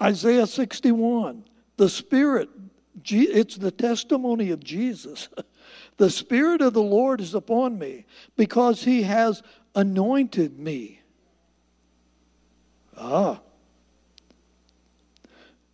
[0.00, 1.44] Isaiah 61.
[1.76, 2.48] The Spirit,
[3.12, 5.28] it's the testimony of Jesus.
[5.98, 8.06] The Spirit of the Lord is upon me
[8.36, 9.42] because He has
[9.74, 11.00] anointed me.
[12.96, 13.40] Ah.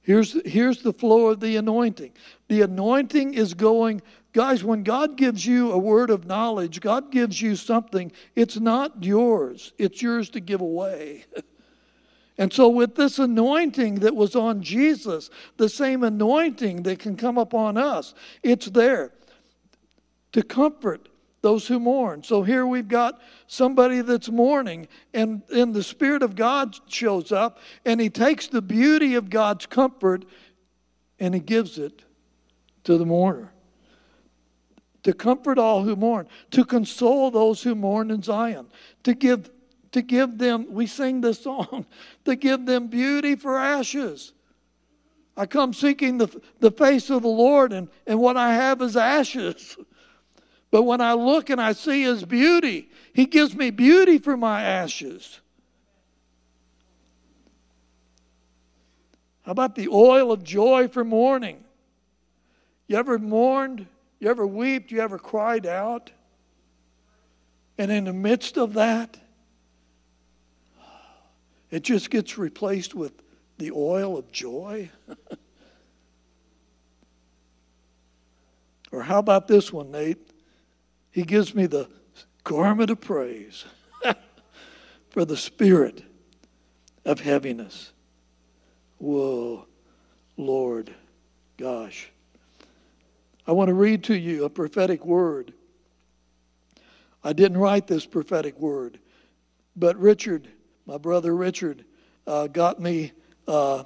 [0.03, 2.13] Here's, here's the flow of the anointing.
[2.49, 7.41] The anointing is going, guys, when God gives you a word of knowledge, God gives
[7.41, 11.25] you something, it's not yours, it's yours to give away.
[12.37, 17.39] And so, with this anointing that was on Jesus, the same anointing that can come
[17.39, 18.13] upon us,
[18.43, 19.13] it's there
[20.33, 21.09] to comfort
[21.43, 22.25] those who mourn.
[22.25, 27.59] So, here we've got somebody that's mourning, and, and the Spirit of God shows up,
[27.85, 30.25] and He takes the beauty of God's comfort
[31.21, 32.03] and He gives it
[32.85, 33.53] to the mourner.
[35.05, 38.67] To comfort all who mourn, to console those who mourn in Zion,
[39.03, 39.51] to give
[39.95, 41.87] to give them, we sing this song,
[42.25, 44.33] to give them beauty for ashes.
[45.37, 46.29] I come seeking the,
[46.59, 49.77] the face of the Lord, and, and what I have is ashes.
[50.71, 54.61] But when I look and I see His beauty, He gives me beauty for my
[54.61, 55.39] ashes.
[59.43, 61.63] How about the oil of joy for mourning?
[62.89, 63.87] You ever mourned?
[64.19, 64.91] You ever wept?
[64.91, 66.11] You ever cried out?
[67.79, 69.17] And in the midst of that,
[71.75, 73.13] it just gets replaced with
[73.59, 74.89] the oil of joy.
[78.93, 80.31] or how about this one, Nate?
[81.11, 81.89] He gives me the
[82.45, 83.65] garment of praise
[85.11, 86.05] for the spirit
[87.05, 87.91] of heaviness.
[88.99, 89.67] Whoa,
[90.37, 90.95] Lord,
[91.57, 92.09] gosh.
[93.49, 95.53] I want to read to you a prophetic word.
[97.25, 99.01] I didn't write this prophetic word,
[99.75, 100.47] but Richard
[100.87, 101.85] my brother Richard
[102.27, 103.13] uh, got me
[103.49, 103.85] uh,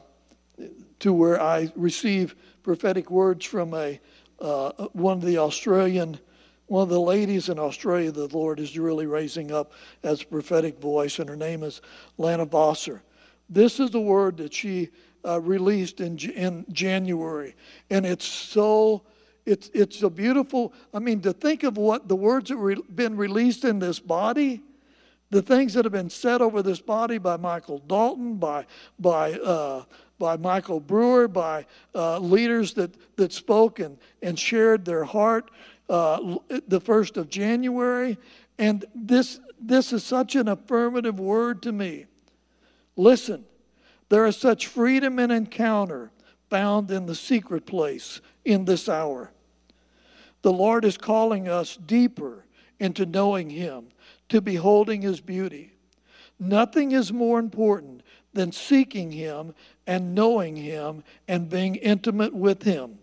[1.00, 4.00] to where I receive prophetic words from a
[4.40, 6.18] uh, one of the Australian,
[6.66, 8.12] one of the ladies in Australia.
[8.12, 9.72] The Lord is really raising up
[10.02, 11.80] as a prophetic voice, and her name is
[12.18, 13.00] Lana Vawser.
[13.48, 14.90] This is the word that she
[15.24, 17.54] uh, released in in January,
[17.90, 19.02] and it's so.
[19.46, 22.60] It's, it's a beautiful, I mean, to think of what the words have
[22.94, 24.60] been released in this body,
[25.30, 28.64] the things that have been said over this body by Michael Dalton, by,
[28.98, 29.84] by, uh,
[30.18, 35.50] by Michael Brewer, by uh, leaders that, that spoke and, and shared their heart
[35.88, 36.36] uh,
[36.68, 38.16] the 1st of January.
[38.58, 42.06] And this, this is such an affirmative word to me.
[42.96, 43.44] Listen,
[44.08, 46.10] there is such freedom and encounter
[46.48, 49.30] found in the secret place in this hour.
[50.42, 52.44] The Lord is calling us deeper
[52.80, 53.88] into knowing Him,
[54.28, 55.72] to beholding His beauty.
[56.38, 58.02] Nothing is more important
[58.32, 59.54] than seeking Him
[59.86, 62.98] and knowing Him and being intimate with Him.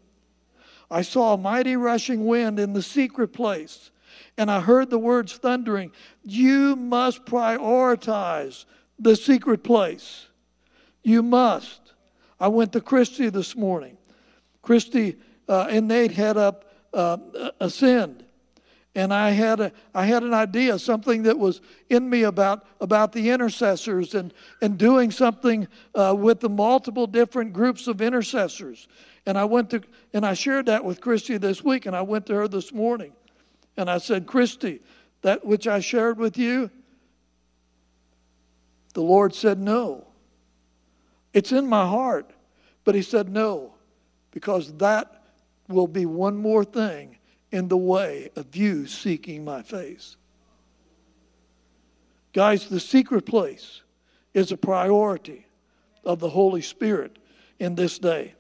[0.90, 3.92] I saw a mighty rushing wind in the secret place,
[4.38, 5.92] and I heard the words thundering
[6.24, 8.66] You must prioritize
[9.00, 10.28] the secret place.
[11.04, 11.94] You must.
[12.40, 13.98] I went to Christy this morning.
[14.62, 15.18] Christy
[15.48, 17.18] uh, and Nate had up uh,
[17.60, 18.25] Ascend.
[18.96, 23.12] And I had, a, I had an idea, something that was in me about, about
[23.12, 28.88] the intercessors and, and doing something uh, with the multiple different groups of intercessors.
[29.26, 29.82] And I went to,
[30.14, 33.12] and I shared that with Christy this week, and I went to her this morning.
[33.76, 34.80] And I said, Christy,
[35.24, 36.72] that which I shared with you,
[38.94, 40.08] the Lord said no.
[41.34, 42.32] It's in my heart.
[42.86, 43.74] But He said no,
[44.32, 45.24] because that
[45.68, 47.18] will be one more thing
[47.56, 50.18] in the way of you seeking my face.
[52.34, 53.82] Guys, the secret place
[54.34, 55.46] is a priority
[56.04, 57.18] of the Holy Spirit
[57.58, 58.34] in this day.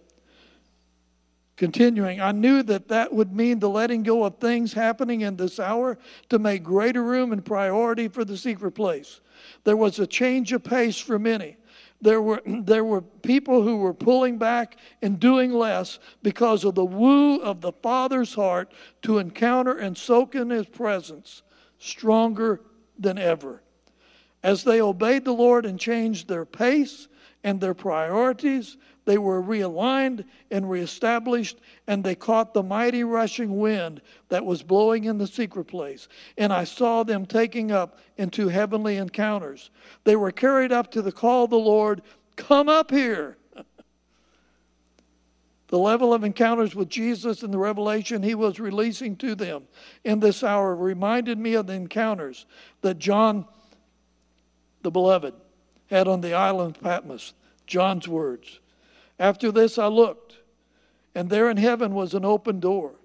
[1.56, 5.62] Continuing, I knew that that would mean the letting go of things happening in this
[5.62, 5.98] hour
[6.28, 9.22] to make greater room and priority for the secret place.
[9.64, 11.56] There was a change of pace for many.
[12.02, 16.86] There were, there were people who were pulling back and doing less because of the
[16.86, 18.72] woo of the Father's heart
[19.04, 21.42] to encounter and soak in His presence
[21.80, 22.62] stronger
[23.00, 23.62] than ever.
[24.44, 27.08] As they obeyed the Lord and changed their pace
[27.44, 34.02] and their priorities, they were realigned and reestablished, and they caught the mighty rushing wind
[34.30, 36.08] that was blowing in the secret place.
[36.38, 39.70] And I saw them taking up into heavenly encounters.
[40.04, 42.02] They were carried up to the call of the Lord
[42.36, 43.38] Come up here.
[45.68, 49.64] the level of encounters with Jesus and the revelation he was releasing to them
[50.04, 52.46] in this hour reminded me of the encounters
[52.82, 53.46] that John,
[54.82, 55.34] the beloved,
[55.88, 57.34] had on the island of Patmos.
[57.68, 58.60] John's words.
[59.20, 60.38] After this, I looked,
[61.14, 62.96] and there in heaven was an open door.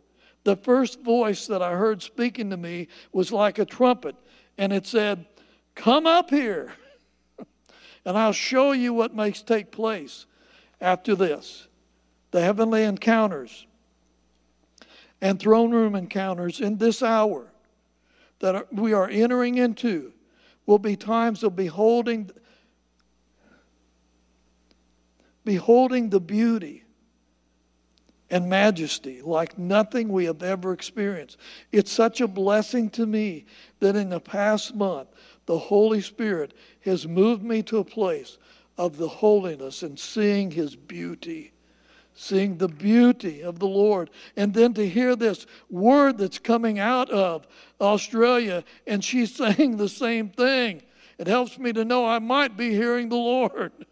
[0.44, 4.16] The first voice that I heard speaking to me was like a trumpet,
[4.58, 5.26] and it said,
[5.74, 6.72] Come up here,
[8.04, 10.26] and I'll show you what makes take place
[10.80, 11.68] after this.
[12.32, 13.66] The heavenly encounters
[15.20, 17.52] and throne room encounters in this hour
[18.38, 20.12] that we are entering into
[20.66, 22.30] will be times of beholding
[25.44, 26.84] beholding the beauty
[28.30, 31.36] and majesty like nothing we have ever experienced.
[31.72, 33.46] It's such a blessing to me
[33.80, 35.08] that in the past month,
[35.46, 38.38] the Holy Spirit has moved me to a place
[38.78, 41.52] of the holiness and seeing His beauty.
[42.14, 44.10] Seeing the beauty of the Lord.
[44.36, 47.46] And then to hear this word that's coming out of
[47.80, 50.82] Australia, and she's saying the same thing.
[51.18, 53.72] It helps me to know I might be hearing the Lord.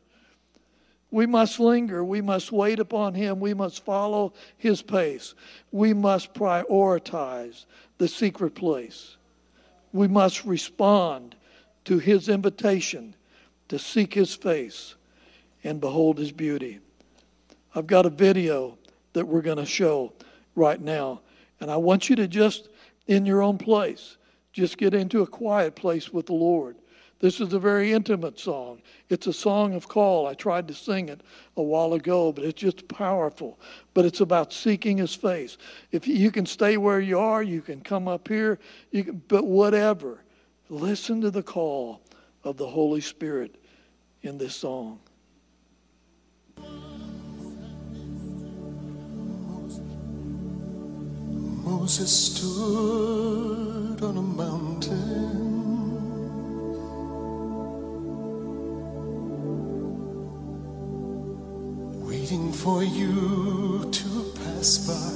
[1.11, 2.05] We must linger.
[2.05, 3.41] We must wait upon Him.
[3.41, 5.35] We must follow His pace.
[5.73, 7.65] We must prioritize
[7.97, 9.17] the secret place.
[9.93, 11.35] We must respond
[11.87, 13.15] to His invitation
[13.69, 14.95] to seek His face
[15.65, 16.81] and behold His beauty.
[17.75, 18.77] I've got a video
[19.15, 20.13] that we're going to show
[20.55, 21.21] right now.
[21.61, 22.69] And I want you to just,
[23.07, 24.17] in your own place,
[24.53, 26.77] just get into a quiet place with the Lord.
[27.21, 28.81] This is a very intimate song.
[29.09, 30.29] It's a song of call.
[30.29, 31.21] I tried to sing it
[31.57, 33.59] a while ago, but it's just powerful.
[33.93, 35.59] But it's about seeking His face.
[35.91, 38.61] If you can stay where you are, you can come up here,
[38.93, 40.23] you can, but whatever.
[40.69, 42.03] Listen to the call
[42.45, 43.57] of the Holy Spirit
[44.23, 45.01] in this song.
[51.65, 54.68] Moses stood on a mountain
[62.31, 65.15] waiting for you to pass by.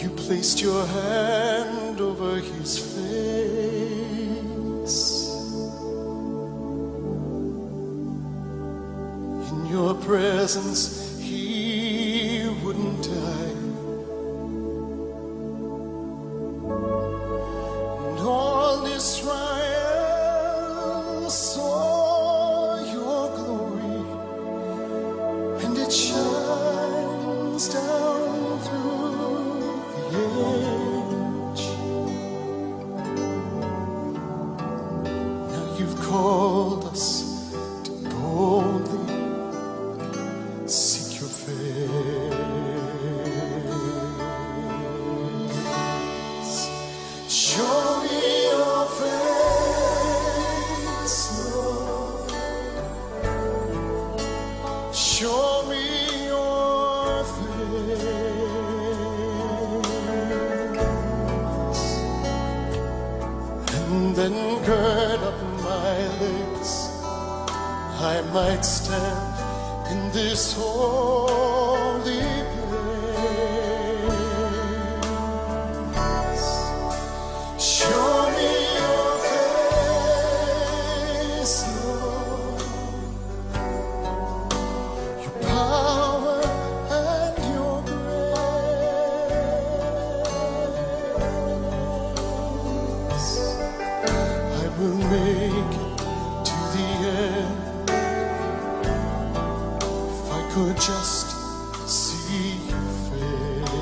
[0.00, 3.04] You placed your hand over his face.
[9.50, 11.03] In your presence,
[100.54, 101.28] could just
[101.88, 103.74] see your face.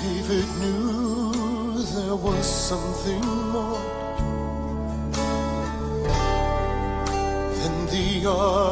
[0.00, 3.20] David knew there was something
[3.52, 3.78] more
[7.58, 8.63] than the earth.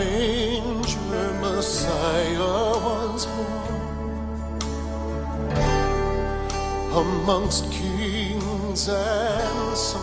[0.00, 3.80] manger Messiah once more
[7.02, 9.99] amongst kings and sons.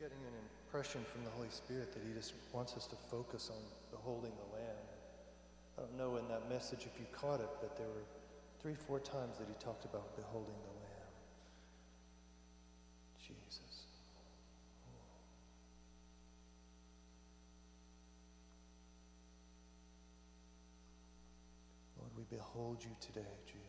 [0.00, 0.32] getting an
[0.64, 4.56] impression from the Holy Spirit that He just wants us to focus on beholding the
[4.56, 4.86] Lamb.
[5.76, 8.08] I don't know in that message if you caught it, but there were
[8.62, 11.12] three, four times that He talked about beholding the Lamb.
[13.20, 13.84] Jesus.
[21.98, 23.59] Lord, we behold you today, Jesus.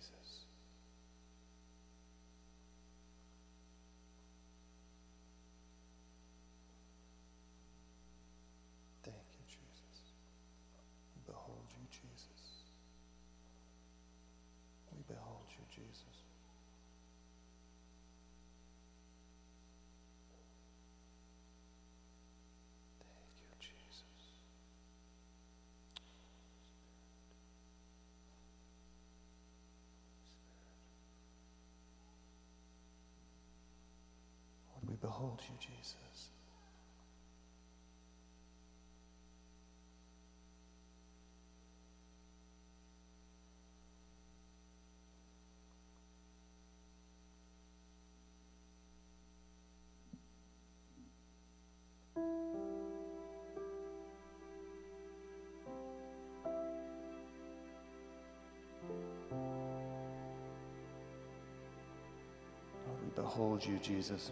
[35.02, 36.30] behold you, Jesus.
[63.16, 64.32] behold you, Jesus.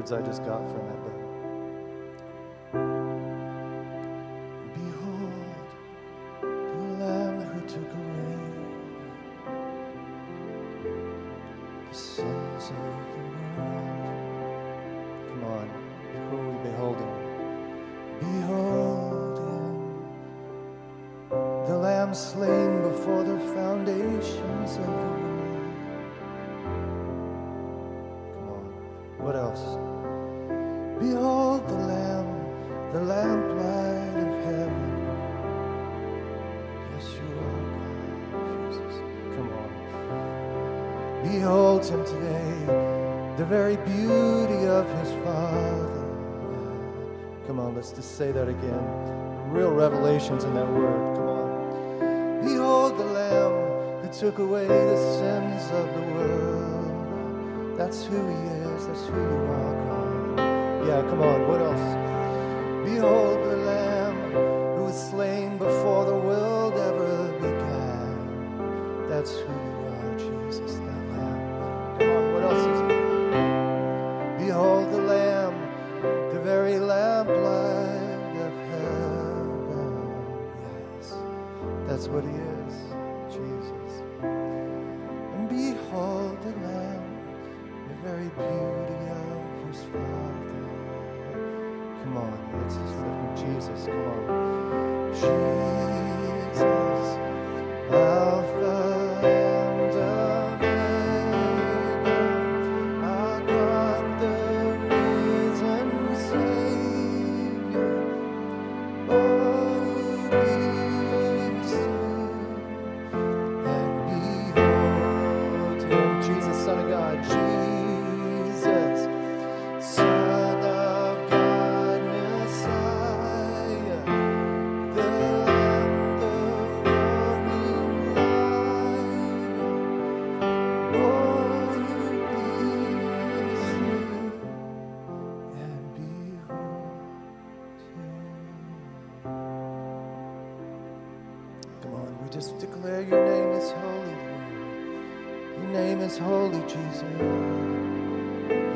[0.00, 1.19] words I just got from that book.
[48.20, 49.50] say that again.
[49.50, 51.16] Real revelations in that word.
[51.16, 52.44] Come on.
[52.44, 57.78] Behold the Lamb who took away the sins of the world.
[57.78, 58.86] That's who He is.
[58.86, 59.74] That's who you are.
[59.80, 60.86] Come on.
[60.86, 61.48] Yeah, come on.
[61.48, 61.86] What else?
[62.84, 63.39] Behold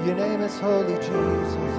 [0.05, 1.74] Your name is holy, Jesus.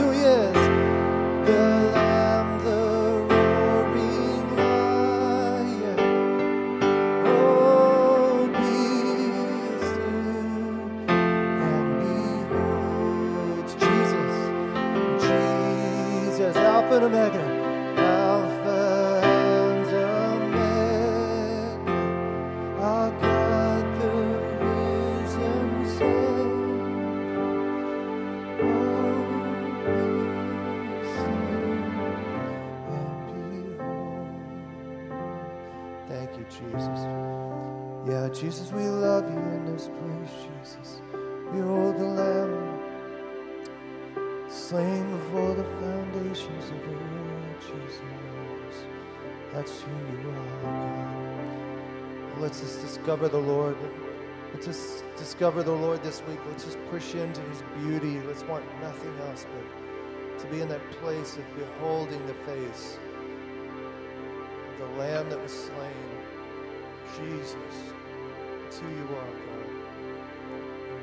[0.00, 0.52] Messiah.
[0.52, 0.59] That's
[53.10, 53.76] discover the Lord.
[54.54, 56.38] Let's just discover the Lord this week.
[56.46, 58.20] Let's just push into his beauty.
[58.24, 63.00] Let's want nothing else but to be in that place of beholding the face
[64.70, 65.90] of the Lamb that was slain.
[67.18, 67.56] Jesus,
[68.68, 69.66] it's who you are, God.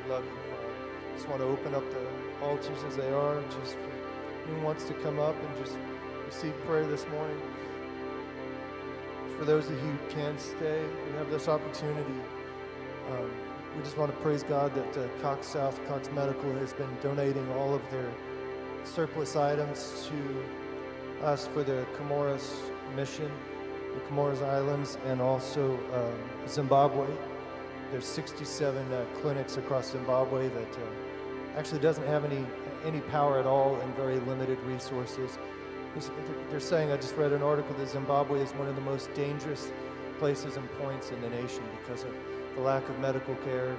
[0.06, 1.14] We love you, Father.
[1.14, 4.94] Just want to open up the altars as they are, just for anyone wants to
[4.94, 5.78] come up and just
[6.26, 7.42] receive prayer this morning.
[9.38, 12.20] For those of you who can stay, we have this opportunity.
[13.12, 13.32] Um,
[13.76, 17.48] we just want to praise God that uh, Cox South, Cox Medical has been donating
[17.52, 18.10] all of their
[18.84, 22.52] surplus items to us for the Comoros
[22.96, 23.32] mission,
[23.94, 27.08] the Comoros Islands, and also uh, Zimbabwe.
[27.92, 32.44] There's 67 uh, clinics across Zimbabwe that uh, actually doesn't have any
[32.86, 35.38] any power at all and very limited resources.
[36.52, 39.72] They're saying I just read an article that Zimbabwe is one of the most dangerous
[40.20, 42.14] places and points in the nation because of
[42.56, 43.76] the lack of medical care,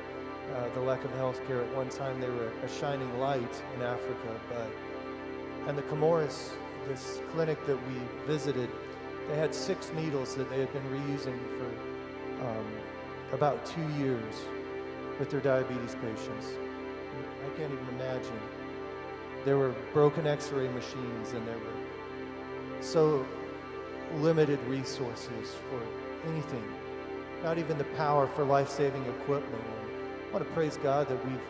[0.56, 1.62] uh, the lack of health care.
[1.62, 4.70] At one time, they were a shining light in Africa, but
[5.68, 6.50] and the Comoros,
[6.88, 8.70] this clinic that we visited,
[9.28, 12.66] they had six needles that they had been reusing for um,
[13.32, 14.34] about two years
[15.18, 16.54] with their diabetes patients.
[17.44, 18.40] I can't even imagine.
[19.44, 21.78] There were broken x-ray machines and there were
[22.80, 23.26] so
[24.16, 25.80] limited resources for
[26.30, 26.64] anything.
[27.42, 29.62] Not even the power for life-saving equipment.
[29.62, 31.40] And I want to praise God that we've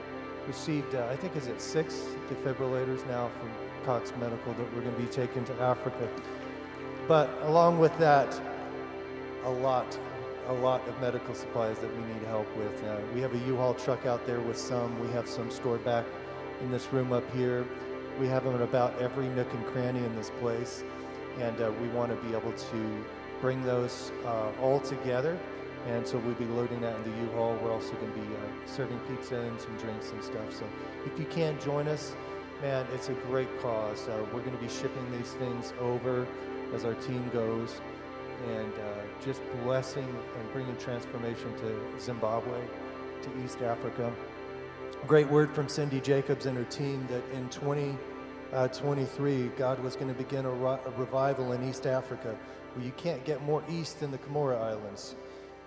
[0.47, 3.51] received, uh, I think is it six defibrillators now from
[3.85, 6.09] Cox Medical that we're going to be taking to Africa.
[7.07, 8.41] But along with that,
[9.45, 9.99] a lot,
[10.49, 12.85] a lot of medical supplies that we need help with.
[12.85, 14.99] Uh, we have a U-Haul truck out there with some.
[15.01, 16.05] We have some stored back
[16.61, 17.65] in this room up here.
[18.21, 20.83] We have them in about every nook and cranny in this place,
[21.39, 23.05] and uh, we want to be able to
[23.41, 25.39] bring those uh, all together.
[25.87, 27.57] And so we'll be loading that in the U-Haul.
[27.63, 30.53] We're also going to be uh, serving pizza and some drinks and stuff.
[30.53, 30.65] So
[31.07, 32.15] if you can't join us,
[32.61, 34.09] man, it's a great cause.
[34.09, 36.27] Uh, we're going to be shipping these things over
[36.75, 37.81] as our team goes
[38.57, 40.09] and uh, just blessing
[40.39, 42.61] and bringing transformation to Zimbabwe,
[43.23, 44.13] to East Africa.
[45.07, 47.49] Great word from Cindy Jacobs and her team that in
[48.51, 52.35] 2023, God was going to begin a, a revival in East Africa
[52.75, 55.15] where you can't get more east than the Comoros Islands.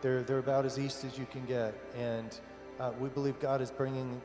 [0.01, 1.75] They're, they're about as east as you can get.
[1.95, 2.39] And
[2.79, 4.19] uh, we believe God is bringing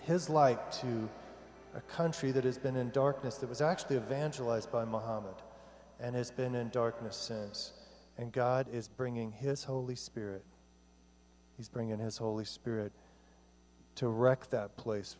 [0.00, 1.08] His light to
[1.76, 5.34] a country that has been in darkness, that was actually evangelized by Muhammad
[6.00, 7.72] and has been in darkness since.
[8.18, 10.44] And God is bringing His Holy Spirit.
[11.56, 12.90] He's bringing His Holy Spirit
[13.94, 15.16] to wreck that place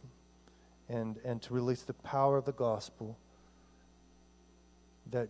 [0.88, 3.18] and, and to release the power of the gospel
[5.10, 5.28] that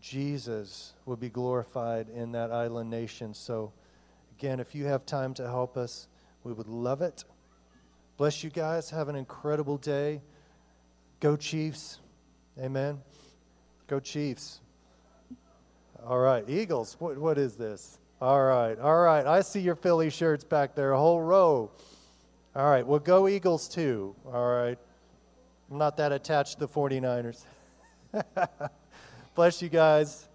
[0.00, 3.34] Jesus would be glorified in that island nation.
[3.34, 3.72] So,
[4.38, 6.08] again, if you have time to help us,
[6.44, 7.24] we would love it.
[8.16, 8.90] Bless you guys.
[8.90, 10.22] Have an incredible day.
[11.20, 11.98] Go Chiefs.
[12.58, 13.00] Amen.
[13.88, 14.60] Go Chiefs.
[16.06, 16.48] All right.
[16.48, 16.96] Eagles.
[16.98, 17.98] What, what is this?
[18.20, 18.78] All right.
[18.78, 19.26] All right.
[19.26, 21.70] I see your Philly shirts back there, a whole row.
[22.54, 22.86] All right.
[22.86, 24.14] Well, go Eagles, too.
[24.24, 24.78] All right.
[25.70, 27.44] I'm not that attached to the 49ers.
[29.34, 30.25] Bless you guys.